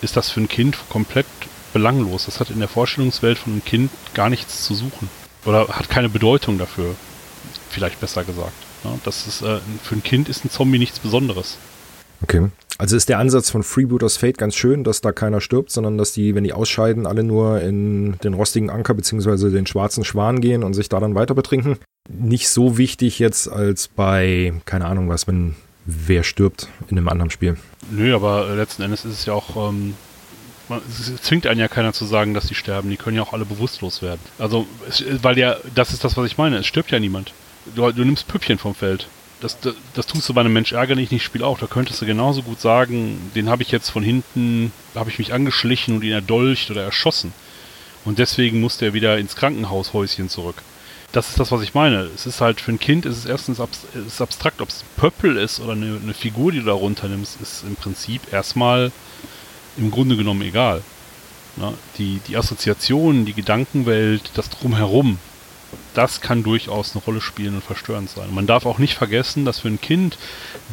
ist 0.00 0.16
das 0.16 0.30
für 0.30 0.40
ein 0.40 0.48
Kind 0.48 0.76
komplett 0.88 1.26
belanglos. 1.78 2.26
Das 2.26 2.40
hat 2.40 2.50
in 2.50 2.58
der 2.58 2.68
Vorstellungswelt 2.68 3.38
von 3.38 3.52
einem 3.52 3.64
Kind 3.64 3.90
gar 4.14 4.28
nichts 4.28 4.64
zu 4.64 4.74
suchen. 4.74 5.08
Oder 5.44 5.68
hat 5.68 5.88
keine 5.88 6.08
Bedeutung 6.08 6.58
dafür. 6.58 6.94
Vielleicht 7.70 8.00
besser 8.00 8.24
gesagt. 8.24 8.52
Ja, 8.84 8.98
das 9.04 9.26
ist, 9.26 9.42
äh, 9.42 9.58
für 9.82 9.94
ein 9.94 10.02
Kind 10.02 10.28
ist 10.28 10.44
ein 10.44 10.50
Zombie 10.50 10.78
nichts 10.78 10.98
Besonderes. 10.98 11.56
Okay. 12.22 12.48
Also 12.78 12.96
ist 12.96 13.08
der 13.08 13.18
Ansatz 13.18 13.50
von 13.50 13.62
Freebooters 13.62 14.16
Fate 14.16 14.38
ganz 14.38 14.54
schön, 14.54 14.84
dass 14.84 15.00
da 15.00 15.12
keiner 15.12 15.40
stirbt, 15.40 15.70
sondern 15.70 15.98
dass 15.98 16.12
die, 16.12 16.34
wenn 16.34 16.44
die 16.44 16.52
ausscheiden, 16.52 17.06
alle 17.06 17.24
nur 17.24 17.60
in 17.60 18.18
den 18.22 18.34
rostigen 18.34 18.70
Anker 18.70 18.94
bzw. 18.94 19.50
den 19.50 19.66
schwarzen 19.66 20.04
Schwan 20.04 20.40
gehen 20.40 20.62
und 20.62 20.74
sich 20.74 20.88
da 20.88 21.00
dann 21.00 21.14
weiter 21.14 21.34
betrinken. 21.34 21.78
Nicht 22.08 22.48
so 22.48 22.78
wichtig 22.78 23.18
jetzt 23.18 23.48
als 23.48 23.88
bei, 23.88 24.52
keine 24.64 24.86
Ahnung 24.86 25.08
was, 25.08 25.26
wenn 25.26 25.56
wer 25.86 26.22
stirbt 26.22 26.68
in 26.88 26.98
einem 26.98 27.08
anderen 27.08 27.30
Spiel. 27.30 27.56
Nö, 27.90 28.14
aber 28.14 28.54
letzten 28.54 28.82
Endes 28.82 29.04
ist 29.04 29.12
es 29.12 29.26
ja 29.26 29.32
auch, 29.32 29.70
ähm, 29.70 29.94
man, 30.68 30.80
es 30.88 31.22
zwingt 31.22 31.46
einen 31.46 31.60
ja 31.60 31.68
keiner 31.68 31.92
zu 31.92 32.04
sagen, 32.04 32.34
dass 32.34 32.48
sie 32.48 32.54
sterben. 32.54 32.90
Die 32.90 32.96
können 32.96 33.16
ja 33.16 33.22
auch 33.22 33.32
alle 33.32 33.44
bewusstlos 33.44 34.02
werden. 34.02 34.20
Also, 34.38 34.66
es, 34.88 35.04
weil 35.22 35.38
ja, 35.38 35.56
das 35.74 35.92
ist 35.92 36.04
das, 36.04 36.16
was 36.16 36.26
ich 36.26 36.38
meine. 36.38 36.58
Es 36.58 36.66
stirbt 36.66 36.90
ja 36.90 36.98
niemand. 36.98 37.32
Du, 37.74 37.90
du 37.92 38.04
nimmst 38.04 38.28
Püppchen 38.28 38.58
vom 38.58 38.74
Feld 38.74 39.08
das, 39.40 39.60
das, 39.60 39.74
das, 39.94 40.06
tust 40.06 40.28
du 40.28 40.34
bei 40.34 40.40
einem 40.40 40.52
Mensch 40.52 40.72
ärgerlich 40.72 41.10
nicht, 41.10 41.22
Spiel 41.22 41.42
auch. 41.42 41.58
Da 41.58 41.66
könntest 41.66 42.02
du 42.02 42.06
genauso 42.06 42.42
gut 42.42 42.60
sagen, 42.60 43.30
den 43.34 43.48
habe 43.48 43.62
ich 43.62 43.70
jetzt 43.70 43.90
von 43.90 44.02
hinten, 44.02 44.72
habe 44.94 45.10
ich 45.10 45.18
mich 45.18 45.32
angeschlichen 45.32 45.96
und 45.96 46.04
ihn 46.04 46.12
erdolcht 46.12 46.70
oder 46.70 46.82
erschossen. 46.82 47.32
Und 48.04 48.18
deswegen 48.18 48.60
muss 48.60 48.78
der 48.78 48.94
wieder 48.94 49.18
ins 49.18 49.36
Krankenhaushäuschen 49.36 50.28
zurück. 50.28 50.62
Das 51.12 51.30
ist 51.30 51.40
das, 51.40 51.52
was 51.52 51.62
ich 51.62 51.74
meine. 51.74 52.02
Es 52.14 52.26
ist 52.26 52.40
halt 52.40 52.60
für 52.60 52.72
ein 52.72 52.78
Kind, 52.78 53.06
ist 53.06 53.18
es 53.18 53.26
erstens 53.26 53.60
abs 53.60 53.86
ist 54.06 54.20
abstrakt, 54.20 54.60
ob 54.60 54.68
es 54.68 54.84
Pöppel 54.96 55.36
ist 55.36 55.60
oder 55.60 55.72
eine, 55.72 55.98
eine 56.02 56.14
Figur, 56.14 56.52
die 56.52 56.58
du 56.58 56.66
da 56.66 56.72
runternimmst, 56.72 57.40
ist 57.40 57.64
im 57.64 57.76
Prinzip 57.76 58.32
erstmal 58.32 58.92
im 59.78 59.90
Grunde 59.90 60.16
genommen 60.16 60.42
egal. 60.42 60.82
Na, 61.56 61.72
die, 61.96 62.20
die 62.28 62.36
Assoziationen, 62.36 63.24
die 63.24 63.32
Gedankenwelt, 63.32 64.30
das 64.34 64.50
Drumherum, 64.50 65.18
das 65.94 66.20
kann 66.20 66.42
durchaus 66.42 66.94
eine 66.94 67.04
Rolle 67.04 67.20
spielen 67.20 67.56
und 67.56 67.64
verstörend 67.64 68.10
sein. 68.10 68.32
Man 68.32 68.46
darf 68.46 68.66
auch 68.66 68.78
nicht 68.78 68.94
vergessen, 68.94 69.44
dass 69.44 69.60
für 69.60 69.68
ein 69.68 69.80
Kind 69.80 70.16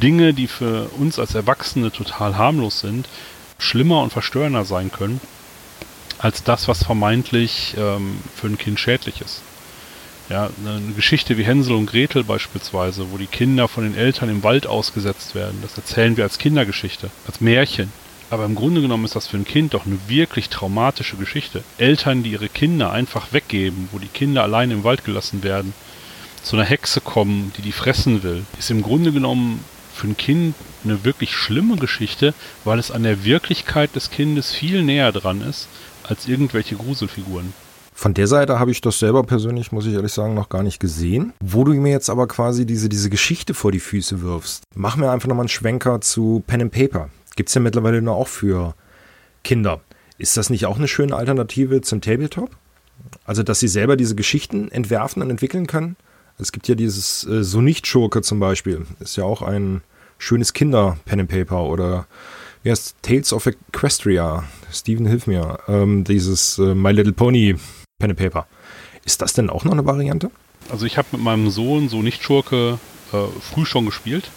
Dinge, 0.02 0.34
die 0.34 0.48
für 0.48 0.90
uns 0.98 1.20
als 1.20 1.36
Erwachsene 1.36 1.92
total 1.92 2.38
harmlos 2.38 2.80
sind, 2.80 3.10
schlimmer 3.58 4.02
und 4.02 4.14
verstörender 4.14 4.66
sein 4.66 4.92
können, 4.92 5.20
als 6.18 6.44
das, 6.44 6.68
was 6.68 6.84
vermeintlich 6.84 7.76
ähm, 7.78 8.20
für 8.36 8.48
ein 8.48 8.58
Kind 8.58 8.80
schädlich 8.80 9.22
ist. 9.22 9.42
Ja, 10.30 10.50
eine 10.66 10.94
Geschichte 10.96 11.38
wie 11.38 11.44
Hänsel 11.44 11.76
und 11.76 11.86
Gretel 11.86 12.24
beispielsweise, 12.24 13.12
wo 13.12 13.18
die 13.18 13.28
Kinder 13.28 13.68
von 13.68 13.84
den 13.84 13.96
Eltern 13.96 14.30
im 14.30 14.44
Wald 14.44 14.66
ausgesetzt 14.66 15.36
werden, 15.36 15.60
das 15.62 15.78
erzählen 15.78 16.18
wir 16.18 16.24
als 16.24 16.40
Kindergeschichte, 16.40 17.12
als 17.28 17.42
Märchen. 17.42 17.92
Aber 18.30 18.46
im 18.46 18.56
Grunde 18.56 18.82
genommen 18.82 19.06
ist 19.06 19.16
das 19.16 19.28
für 19.28 19.38
ein 19.38 19.46
Kind 19.46 19.74
doch 19.74 19.86
eine 19.86 20.00
wirklich 20.08 20.50
traumatische 20.50 21.16
Geschichte. 21.16 21.64
Eltern, 21.78 22.24
die 22.24 22.32
ihre 22.32 22.50
Kinder 22.50 22.92
einfach 22.92 23.34
weggeben, 23.34 23.90
wo 23.92 24.00
die 24.00 24.08
Kinder 24.08 24.44
allein 24.44 24.72
im 24.72 24.84
Wald 24.84 25.06
gelassen 25.06 25.44
werden, 25.44 25.74
zu 26.42 26.56
einer 26.56 26.66
Hexe 26.66 27.02
kommen, 27.02 27.52
die 27.58 27.62
die 27.62 27.72
fressen 27.72 28.24
will, 28.24 28.46
ist 28.60 28.72
im 28.72 28.82
Grunde 28.82 29.12
genommen 29.12 29.64
für 29.94 30.08
ein 30.08 30.18
Kind 30.18 30.56
eine 30.84 31.04
wirklich 31.04 31.34
schlimme 31.36 31.78
Geschichte, 31.78 32.34
weil 32.64 32.80
es 32.80 32.92
an 32.92 33.04
der 33.04 33.24
Wirklichkeit 33.26 33.96
des 33.96 34.12
Kindes 34.12 34.52
viel 34.52 34.84
näher 34.84 35.12
dran 35.12 35.42
ist 35.42 35.68
als 36.04 36.28
irgendwelche 36.28 36.76
Gruselfiguren. 36.76 37.54
Von 37.98 38.14
der 38.14 38.28
Seite 38.28 38.60
habe 38.60 38.72
ich 38.72 38.82
das 38.82 39.00
selber 39.00 39.24
persönlich, 39.24 39.72
muss 39.72 39.86
ich 39.86 39.94
ehrlich 39.94 40.12
sagen, 40.12 40.34
noch 40.34 40.50
gar 40.50 40.64
nicht 40.64 40.82
gesehen. 40.82 41.34
Wo 41.40 41.64
du 41.64 41.74
mir 41.74 41.92
jetzt 41.92 42.10
aber 42.10 42.28
quasi 42.28 42.66
diese, 42.66 42.90
diese 42.90 43.10
Geschichte 43.10 43.54
vor 43.54 43.72
die 43.72 43.80
Füße 43.80 44.22
wirfst, 44.22 44.64
mach 44.76 44.98
mir 44.98 45.10
einfach 45.10 45.30
nochmal 45.30 45.44
einen 45.44 45.50
Schwenker 45.50 46.02
zu 46.02 46.44
Pen 46.46 46.64
and 46.64 46.72
Paper. 46.74 47.10
Gibt 47.36 47.50
es 47.50 47.56
ja 47.56 47.62
mittlerweile 47.62 48.02
nur 48.02 48.16
auch 48.16 48.28
für 48.28 48.76
Kinder. 49.44 49.82
Ist 50.18 50.38
das 50.38 50.50
nicht 50.50 50.66
auch 50.66 50.78
eine 50.78 50.88
schöne 50.88 51.16
Alternative 51.16 51.82
zum 51.82 52.02
Tabletop? 52.02 52.50
Also, 53.26 53.44
dass 53.44 53.60
sie 53.60 53.68
selber 53.68 53.98
diese 53.98 54.16
Geschichten 54.16 54.72
entwerfen 54.72 55.22
und 55.22 55.30
entwickeln 55.30 55.68
können? 55.68 55.98
Es 56.38 56.52
gibt 56.52 56.68
ja 56.68 56.76
dieses 56.76 57.26
äh, 57.26 57.44
So 57.44 57.62
nicht 57.62 57.88
Schurke 57.88 58.22
zum 58.22 58.40
Beispiel. 58.40 58.86
Ist 59.00 59.18
ja 59.18 59.24
auch 59.24 59.42
ein 59.42 59.82
schönes 60.18 60.54
Kinder-Pen 60.54 61.22
and 61.22 61.30
Paper 61.30 61.64
oder 61.64 62.08
wie 62.64 62.72
heißt 62.72 62.96
Tales 63.02 63.34
of 63.34 63.46
Equestria? 63.46 64.44
Steven, 64.72 65.06
hilf 65.06 65.28
mir. 65.28 65.60
Ähm, 65.68 66.04
dieses 66.04 66.58
äh, 66.58 66.74
My 66.74 66.92
Little 66.92 67.14
Pony 67.14 67.56
Pen 68.00 68.12
and 68.12 68.20
Paper. 68.20 68.48
Ist 69.04 69.22
das 69.22 69.34
denn 69.34 69.50
auch 69.50 69.66
noch 69.66 69.74
eine 69.74 69.86
Variante? 69.86 70.32
Also 70.70 70.86
ich 70.86 70.98
habe 70.98 71.10
mit 71.12 71.22
meinem 71.22 71.50
Sohn 71.50 71.90
So 71.90 72.02
nicht 72.02 72.24
Schurke 72.24 72.80
äh, 73.14 73.18
früh 73.42 73.66
schon 73.66 73.86
gespielt 73.86 74.32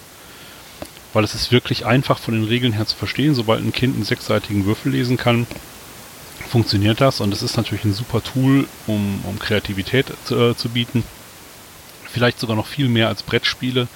weil 1.13 1.25
es 1.25 1.35
ist 1.35 1.53
wirklich 1.53 1.87
einfach 1.87 2.19
von 2.19 2.35
den 2.35 2.45
Regeln 2.45 2.73
her 2.73 2.87
zu 2.87 2.97
verstehen. 2.97 3.35
Sobald 3.35 3.63
ein 3.63 3.73
Kind 3.73 3.95
einen 3.95 4.05
sechsseitigen 4.05 4.67
Würfel 4.67 4.93
lesen 4.93 5.17
kann, 5.17 5.47
funktioniert 6.49 7.01
das 7.01 7.21
und 7.21 7.33
es 7.33 7.43
ist 7.43 7.57
natürlich 7.57 7.85
ein 7.85 7.93
super 7.93 8.23
Tool, 8.23 8.67
um, 8.87 9.21
um 9.25 9.39
Kreativität 9.39 10.07
zu, 10.25 10.37
äh, 10.37 10.57
zu 10.57 10.71
bieten. 10.71 11.05
Vielleicht 12.11 12.41
sogar 12.41 12.57
noch 12.57 12.67
viel 12.67 12.89
mehr 12.89 13.09
als 13.09 13.23
Brettspiele, 13.23 13.87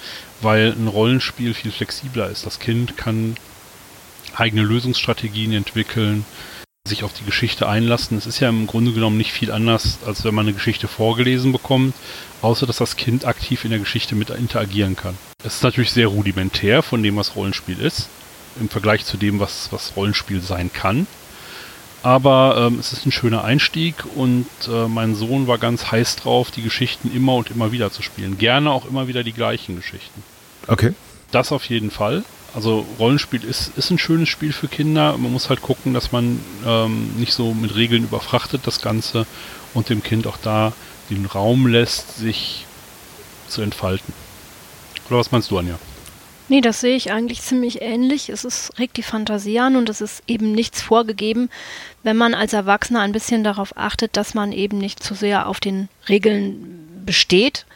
weil 0.41 0.73
ein 0.77 0.87
Rollenspiel 0.87 1.53
viel 1.53 1.71
flexibler 1.71 2.29
ist. 2.29 2.45
Das 2.45 2.59
Kind 2.59 2.95
kann 2.95 3.35
eigene 4.35 4.61
Lösungsstrategien 4.61 5.53
entwickeln, 5.53 6.25
sich 6.87 7.03
auf 7.03 7.13
die 7.13 7.25
Geschichte 7.25 7.67
einlassen. 7.67 8.17
Es 8.17 8.25
ist 8.25 8.39
ja 8.39 8.49
im 8.49 8.67
Grunde 8.67 8.93
genommen 8.93 9.17
nicht 9.17 9.31
viel 9.31 9.51
anders, 9.51 9.99
als 10.05 10.23
wenn 10.23 10.35
man 10.35 10.45
eine 10.45 10.53
Geschichte 10.53 10.87
vorgelesen 10.87 11.51
bekommt, 11.51 11.95
außer 12.41 12.67
dass 12.67 12.77
das 12.77 12.97
Kind 12.97 13.25
aktiv 13.25 13.63
in 13.65 13.71
der 13.71 13.79
Geschichte 13.79 14.15
mit 14.15 14.29
interagieren 14.29 14.95
kann. 14.95 15.17
Es 15.43 15.55
ist 15.55 15.63
natürlich 15.63 15.91
sehr 15.91 16.07
rudimentär 16.07 16.81
von 16.83 17.03
dem, 17.03 17.17
was 17.17 17.35
Rollenspiel 17.35 17.79
ist, 17.79 18.07
im 18.59 18.69
Vergleich 18.69 19.03
zu 19.05 19.17
dem, 19.17 19.39
was, 19.39 19.69
was 19.71 19.93
Rollenspiel 19.95 20.41
sein 20.41 20.71
kann. 20.71 21.05
Aber 22.01 22.67
ähm, 22.67 22.79
es 22.79 22.91
ist 22.91 23.05
ein 23.05 23.11
schöner 23.11 23.43
Einstieg 23.43 23.95
und 24.15 24.47
äh, 24.67 24.87
mein 24.87 25.15
Sohn 25.15 25.47
war 25.47 25.57
ganz 25.57 25.91
heiß 25.91 26.17
drauf, 26.17 26.51
die 26.51 26.61
Geschichten 26.61 27.09
immer 27.13 27.35
und 27.35 27.49
immer 27.49 27.71
wieder 27.71 27.91
zu 27.91 28.01
spielen. 28.01 28.37
Gerne 28.37 28.71
auch 28.71 28.85
immer 28.85 29.07
wieder 29.07 29.23
die 29.23 29.31
gleichen 29.31 29.77
Geschichten. 29.77 30.21
Okay. 30.67 30.93
Das 31.31 31.51
auf 31.51 31.65
jeden 31.65 31.91
Fall. 31.91 32.23
Also 32.53 32.85
Rollenspiel 32.99 33.43
ist, 33.43 33.77
ist 33.77 33.89
ein 33.89 33.97
schönes 33.97 34.29
Spiel 34.29 34.53
für 34.53 34.67
Kinder. 34.67 35.17
Man 35.17 35.31
muss 35.31 35.49
halt 35.49 35.61
gucken, 35.61 35.93
dass 35.93 36.11
man 36.11 36.39
ähm, 36.65 37.13
nicht 37.17 37.33
so 37.33 37.53
mit 37.53 37.75
Regeln 37.75 38.03
überfrachtet 38.03 38.61
das 38.65 38.81
Ganze 38.81 39.25
und 39.73 39.89
dem 39.89 40.03
Kind 40.03 40.27
auch 40.27 40.37
da 40.41 40.73
den 41.09 41.25
Raum 41.25 41.67
lässt, 41.67 42.17
sich 42.17 42.65
zu 43.47 43.61
entfalten. 43.61 44.13
Oder 45.13 45.19
was 45.19 45.31
meinst 45.31 45.51
du, 45.51 45.59
Anja? 45.59 45.77
Nee, 46.49 46.61
das 46.61 46.81
sehe 46.81 46.95
ich 46.95 47.11
eigentlich 47.11 47.43
ziemlich 47.43 47.83
ähnlich. 47.83 48.29
Es 48.29 48.43
ist, 48.45 48.79
regt 48.79 48.97
die 48.97 49.03
Fantasie 49.03 49.59
an 49.59 49.75
und 49.75 49.89
es 49.89 50.01
ist 50.01 50.23
eben 50.25 50.51
nichts 50.51 50.81
vorgegeben, 50.81 51.51
wenn 52.01 52.17
man 52.17 52.33
als 52.33 52.53
Erwachsener 52.53 53.01
ein 53.01 53.11
bisschen 53.11 53.43
darauf 53.43 53.77
achtet, 53.77 54.17
dass 54.17 54.33
man 54.33 54.51
eben 54.51 54.79
nicht 54.79 55.03
zu 55.03 55.13
sehr 55.13 55.47
auf 55.47 55.59
den 55.59 55.87
Regeln 56.09 57.03
besteht, 57.05 57.67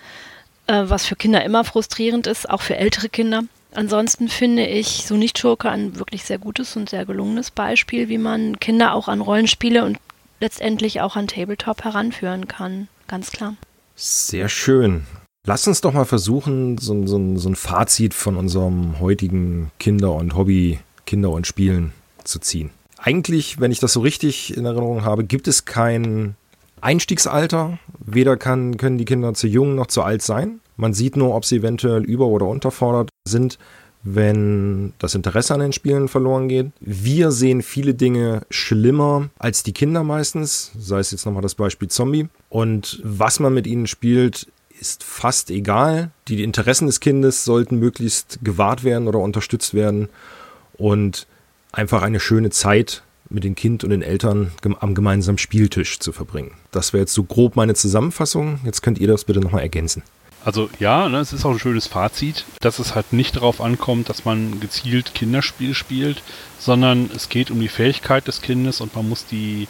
äh, 0.66 0.86
was 0.88 1.06
für 1.06 1.16
Kinder 1.16 1.46
immer 1.46 1.64
frustrierend 1.64 2.26
ist, 2.26 2.50
auch 2.50 2.62
für 2.62 2.76
ältere 2.76 3.08
Kinder. 3.08 3.44
Ansonsten 3.76 4.30
finde 4.30 4.66
ich 4.66 5.06
so 5.06 5.16
nicht 5.16 5.38
Schurke 5.38 5.70
ein 5.70 5.96
wirklich 5.98 6.24
sehr 6.24 6.40
gutes 6.40 6.76
und 6.76 6.90
sehr 6.90 7.06
gelungenes 7.06 7.52
Beispiel, 7.52 8.10
wie 8.10 8.18
man 8.18 8.60
Kinder 8.60 8.96
auch 8.96 9.08
an 9.10 9.22
Rollenspiele 9.22 9.86
und 9.86 10.00
letztendlich 10.40 11.02
auch 11.02 11.16
an 11.16 11.28
Tabletop 11.28 11.84
heranführen 11.84 12.48
kann. 12.48 12.88
Ganz 13.08 13.30
klar. 13.30 13.54
Sehr 13.96 14.50
schön. 14.50 15.06
Lass 15.48 15.66
uns 15.66 15.80
doch 15.80 15.94
mal 15.94 16.04
versuchen, 16.04 16.78
so, 16.78 17.08
so, 17.08 17.38
so 17.38 17.50
ein 17.50 17.56
Fazit 17.56 18.14
von 18.14 18.36
unserem 18.36 19.00
heutigen 19.00 19.72
Kinder- 19.80 20.14
und 20.14 20.36
Hobby, 20.36 20.80
Kinder- 21.06 21.32
und 21.32 21.48
Spielen 21.48 21.94
zu 22.26 22.40
ziehen. 22.40 22.70
Eigentlich, 22.98 23.58
wenn 23.58 23.72
ich 23.72 23.80
das 23.80 23.94
so 23.94 24.02
richtig 24.02 24.58
in 24.58 24.66
Erinnerung 24.66 25.06
habe, 25.06 25.24
gibt 25.24 25.48
es 25.48 25.64
kein 25.64 26.36
Einstiegsalter. 26.82 27.80
Weder 28.06 28.36
kann, 28.36 28.76
können 28.76 28.98
die 28.98 29.06
Kinder 29.06 29.34
zu 29.36 29.48
jung 29.48 29.76
noch 29.76 29.88
zu 29.88 30.02
alt 30.04 30.22
sein. 30.22 30.60
Man 30.76 30.94
sieht 30.94 31.16
nur, 31.16 31.34
ob 31.34 31.46
sie 31.46 31.56
eventuell 31.60 32.04
über- 32.04 32.28
oder 32.28 32.48
unterfordert 32.48 33.10
sind, 33.26 33.58
wenn 34.04 34.92
das 35.00 35.16
Interesse 35.16 35.54
an 35.54 35.62
den 35.62 35.72
Spielen 35.72 36.10
verloren 36.10 36.50
geht. 36.50 36.72
Wir 36.82 37.32
sehen 37.32 37.62
viele 37.62 37.94
Dinge 37.94 38.42
schlimmer 38.50 39.30
als 39.40 39.64
die 39.64 39.74
Kinder 39.74 40.04
meistens, 40.04 40.74
sei 40.78 41.00
es 41.00 41.12
jetzt 41.12 41.26
nochmal 41.26 41.42
das 41.42 41.56
Beispiel 41.56 41.88
Zombie. 41.88 42.28
Und 42.50 43.00
was 43.02 43.40
man 43.40 43.54
mit 43.54 43.66
ihnen 43.66 43.88
spielt, 43.88 44.48
ist 44.80 45.04
fast 45.04 45.50
egal. 45.50 46.12
Die 46.28 46.44
Interessen 46.44 46.88
des 46.88 47.00
Kindes 47.00 47.44
sollten 47.44 47.78
möglichst 47.78 48.40
gewahrt 48.44 48.84
werden 48.84 49.08
oder 49.08 49.20
unterstützt 49.20 49.74
werden 49.74 50.10
und 50.74 51.28
einfach 51.72 52.02
eine 52.02 52.20
schöne 52.20 52.50
Zeit 52.50 53.04
mit 53.30 53.44
dem 53.44 53.56
Kind 53.56 53.84
und 53.84 53.90
den 53.90 54.02
Eltern 54.02 54.52
am 54.80 54.96
gemeinsamen 54.96 55.38
Spieltisch 55.38 56.00
zu 56.00 56.12
verbringen. 56.12 56.52
Das 56.72 56.94
wäre 56.94 57.02
jetzt 57.02 57.14
so 57.14 57.24
grob 57.24 57.56
meine 57.56 57.74
Zusammenfassung. 57.74 58.60
Jetzt 58.64 58.82
könnt 58.82 59.00
ihr 59.00 59.08
das 59.08 59.26
bitte 59.26 59.42
nochmal 59.42 59.64
ergänzen. 59.64 60.04
Also 60.46 60.70
ja, 60.80 61.10
ne, 61.10 61.20
es 61.20 61.34
ist 61.34 61.44
auch 61.44 61.52
ein 61.52 61.60
schönes 61.60 61.88
Fazit, 61.88 62.46
dass 62.62 62.80
es 62.80 62.96
halt 62.96 63.12
nicht 63.12 63.36
darauf 63.36 63.60
ankommt, 63.60 64.08
dass 64.08 64.24
man 64.24 64.62
gezielt 64.62 65.14
Kinderspiel 65.14 65.74
spielt, 65.74 66.24
sondern 66.58 67.10
es 67.14 67.28
geht 67.28 67.52
um 67.52 67.60
die 67.60 67.68
Fähigkeit 67.68 68.28
des 68.28 68.42
Kindes 68.42 68.80
und 68.80 68.96
man 68.96 69.10
muss 69.10 69.26
die, 69.26 69.68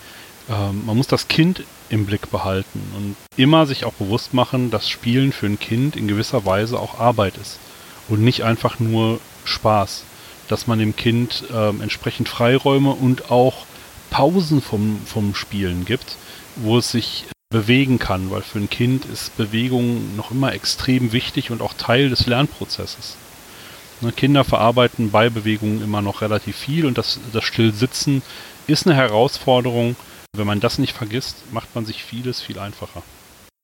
ähm, 0.49 0.85
man 0.85 0.97
muss 0.97 1.07
das 1.07 1.27
Kind 1.27 1.63
im 1.89 2.05
Blick 2.05 2.31
behalten 2.31 2.81
und 2.95 3.15
immer 3.37 3.65
sich 3.65 3.85
auch 3.85 3.93
bewusst 3.93 4.33
machen, 4.33 4.71
dass 4.71 4.89
Spielen 4.89 5.31
für 5.31 5.45
ein 5.45 5.59
Kind 5.59 5.95
in 5.95 6.07
gewisser 6.07 6.45
Weise 6.45 6.79
auch 6.79 6.99
Arbeit 6.99 7.37
ist 7.37 7.59
und 8.09 8.21
nicht 8.21 8.43
einfach 8.43 8.79
nur 8.79 9.19
Spaß 9.45 10.03
dass 10.47 10.67
man 10.67 10.79
dem 10.79 10.95
Kind 10.95 11.43
ähm, 11.53 11.81
entsprechend 11.81 12.29
Freiräume 12.29 12.91
und 12.91 13.31
auch 13.31 13.65
Pausen 14.09 14.61
vom, 14.61 14.99
vom 15.05 15.35
Spielen 15.35 15.85
gibt, 15.85 16.15
wo 16.55 16.77
es 16.77 16.91
sich 16.91 17.25
bewegen 17.49 17.99
kann, 17.99 18.29
weil 18.31 18.41
für 18.41 18.59
ein 18.59 18.69
Kind 18.69 19.05
ist 19.05 19.35
Bewegung 19.37 20.15
noch 20.15 20.31
immer 20.31 20.53
extrem 20.53 21.11
wichtig 21.11 21.51
und 21.51 21.61
auch 21.61 21.73
Teil 21.73 22.09
des 22.09 22.25
Lernprozesses. 22.25 23.15
Ne, 24.01 24.11
Kinder 24.11 24.43
verarbeiten 24.43 25.11
bei 25.11 25.29
Bewegungen 25.29 25.81
immer 25.81 26.01
noch 26.01 26.21
relativ 26.21 26.55
viel 26.55 26.85
und 26.85 26.97
das, 26.97 27.19
das 27.33 27.43
Stillsitzen 27.43 28.21
ist 28.67 28.85
eine 28.85 28.95
Herausforderung. 28.95 29.95
Wenn 30.37 30.47
man 30.47 30.59
das 30.59 30.77
nicht 30.77 30.95
vergisst, 30.95 31.51
macht 31.51 31.73
man 31.73 31.85
sich 31.85 32.03
vieles 32.03 32.41
viel 32.41 32.59
einfacher. 32.59 33.01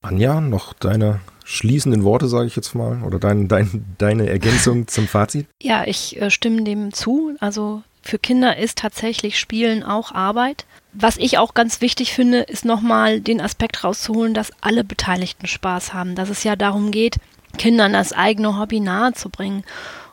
Anja, 0.02 0.42
noch 0.42 0.74
deine 0.74 1.22
schließenden 1.46 2.04
Worte, 2.04 2.28
sage 2.28 2.48
ich 2.48 2.56
jetzt 2.56 2.74
mal, 2.74 3.04
oder 3.04 3.20
dein, 3.20 3.48
dein, 3.48 3.86
deine 4.00 4.28
Ergänzung 4.28 4.88
zum 4.88 5.08
Fazit? 5.08 5.46
Ja, 5.62 5.86
ich 5.86 6.20
äh, 6.20 6.32
stimme 6.32 6.64
dem 6.64 6.92
zu. 6.92 7.36
Also 7.40 7.84
für 8.02 8.18
Kinder 8.18 8.58
ist 8.58 8.80
tatsächlich 8.80 9.40
Spielen 9.40 9.84
auch 9.84 10.12
Arbeit. 10.14 10.66
Was 10.94 11.18
ich 11.18 11.38
auch 11.38 11.54
ganz 11.54 11.80
wichtig 11.80 12.14
finde, 12.14 12.40
ist 12.40 12.66
nochmal 12.66 13.22
den 13.22 13.40
Aspekt 13.40 13.84
rauszuholen, 13.84 14.34
dass 14.34 14.52
alle 14.62 14.84
Beteiligten 14.84 15.48
Spaß 15.48 15.94
haben, 15.94 16.16
dass 16.16 16.30
es 16.30 16.44
ja 16.44 16.56
darum 16.56 16.92
geht, 16.92 17.18
Kindern 17.58 17.94
das 17.94 18.14
eigene 18.14 18.60
Hobby 18.60 18.80
nahezubringen. 18.80 19.64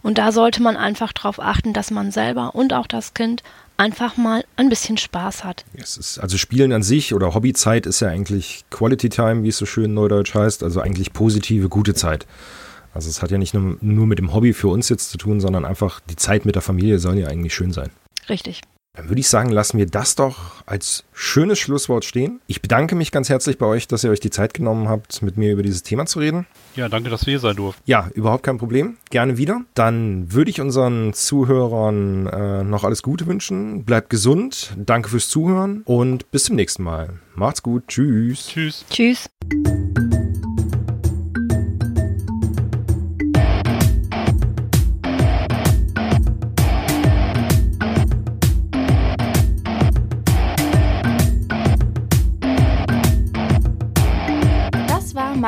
Und 0.02 0.18
da 0.18 0.30
sollte 0.30 0.62
man 0.62 0.76
einfach 0.76 1.12
darauf 1.12 1.40
achten, 1.40 1.72
dass 1.72 1.90
man 1.90 2.10
selber 2.10 2.54
und 2.54 2.74
auch 2.74 2.86
das 2.86 3.14
Kind 3.14 3.42
einfach 3.80 4.18
mal 4.18 4.44
ein 4.56 4.68
bisschen 4.68 4.98
Spaß 4.98 5.42
hat. 5.42 5.64
Also 5.78 6.36
Spielen 6.36 6.72
an 6.72 6.82
sich 6.82 7.14
oder 7.14 7.34
Hobbyzeit 7.34 7.86
ist 7.86 8.00
ja 8.00 8.08
eigentlich 8.08 8.64
Quality 8.70 9.08
Time, 9.08 9.42
wie 9.42 9.48
es 9.48 9.56
so 9.56 9.64
schön 9.64 9.94
neudeutsch 9.94 10.34
heißt, 10.34 10.62
also 10.62 10.80
eigentlich 10.80 11.14
positive, 11.14 11.70
gute 11.70 11.94
Zeit. 11.94 12.26
Also 12.92 13.08
es 13.08 13.22
hat 13.22 13.30
ja 13.30 13.38
nicht 13.38 13.54
nur, 13.54 13.78
nur 13.80 14.06
mit 14.06 14.18
dem 14.18 14.34
Hobby 14.34 14.52
für 14.52 14.68
uns 14.68 14.90
jetzt 14.90 15.10
zu 15.10 15.16
tun, 15.16 15.40
sondern 15.40 15.64
einfach 15.64 16.00
die 16.00 16.16
Zeit 16.16 16.44
mit 16.44 16.56
der 16.56 16.62
Familie 16.62 16.98
soll 16.98 17.18
ja 17.18 17.28
eigentlich 17.28 17.54
schön 17.54 17.72
sein. 17.72 17.88
Richtig. 18.28 18.60
Dann 19.00 19.08
würde 19.08 19.20
ich 19.20 19.28
sagen, 19.28 19.48
lassen 19.48 19.78
wir 19.78 19.86
das 19.86 20.14
doch 20.14 20.62
als 20.66 21.04
schönes 21.14 21.58
Schlusswort 21.58 22.04
stehen. 22.04 22.42
Ich 22.46 22.60
bedanke 22.60 22.94
mich 22.94 23.10
ganz 23.10 23.30
herzlich 23.30 23.56
bei 23.56 23.64
euch, 23.64 23.88
dass 23.88 24.04
ihr 24.04 24.10
euch 24.10 24.20
die 24.20 24.28
Zeit 24.28 24.52
genommen 24.52 24.90
habt, 24.90 25.22
mit 25.22 25.38
mir 25.38 25.52
über 25.52 25.62
dieses 25.62 25.82
Thema 25.82 26.04
zu 26.04 26.18
reden. 26.18 26.46
Ja, 26.76 26.90
danke, 26.90 27.08
dass 27.08 27.24
wir 27.24 27.32
hier 27.32 27.40
sein 27.40 27.56
durften. 27.56 27.80
Ja, 27.86 28.10
überhaupt 28.12 28.42
kein 28.42 28.58
Problem. 28.58 28.98
Gerne 29.08 29.38
wieder. 29.38 29.62
Dann 29.72 30.34
würde 30.34 30.50
ich 30.50 30.60
unseren 30.60 31.14
Zuhörern 31.14 32.26
äh, 32.26 32.62
noch 32.62 32.84
alles 32.84 33.02
Gute 33.02 33.26
wünschen. 33.26 33.86
Bleibt 33.86 34.10
gesund. 34.10 34.74
Danke 34.76 35.08
fürs 35.08 35.30
Zuhören 35.30 35.80
und 35.86 36.30
bis 36.30 36.44
zum 36.44 36.56
nächsten 36.56 36.82
Mal. 36.82 37.20
Macht's 37.34 37.62
gut. 37.62 37.84
Tschüss. 37.88 38.48
Tschüss. 38.48 38.84
Tschüss. 38.90 39.30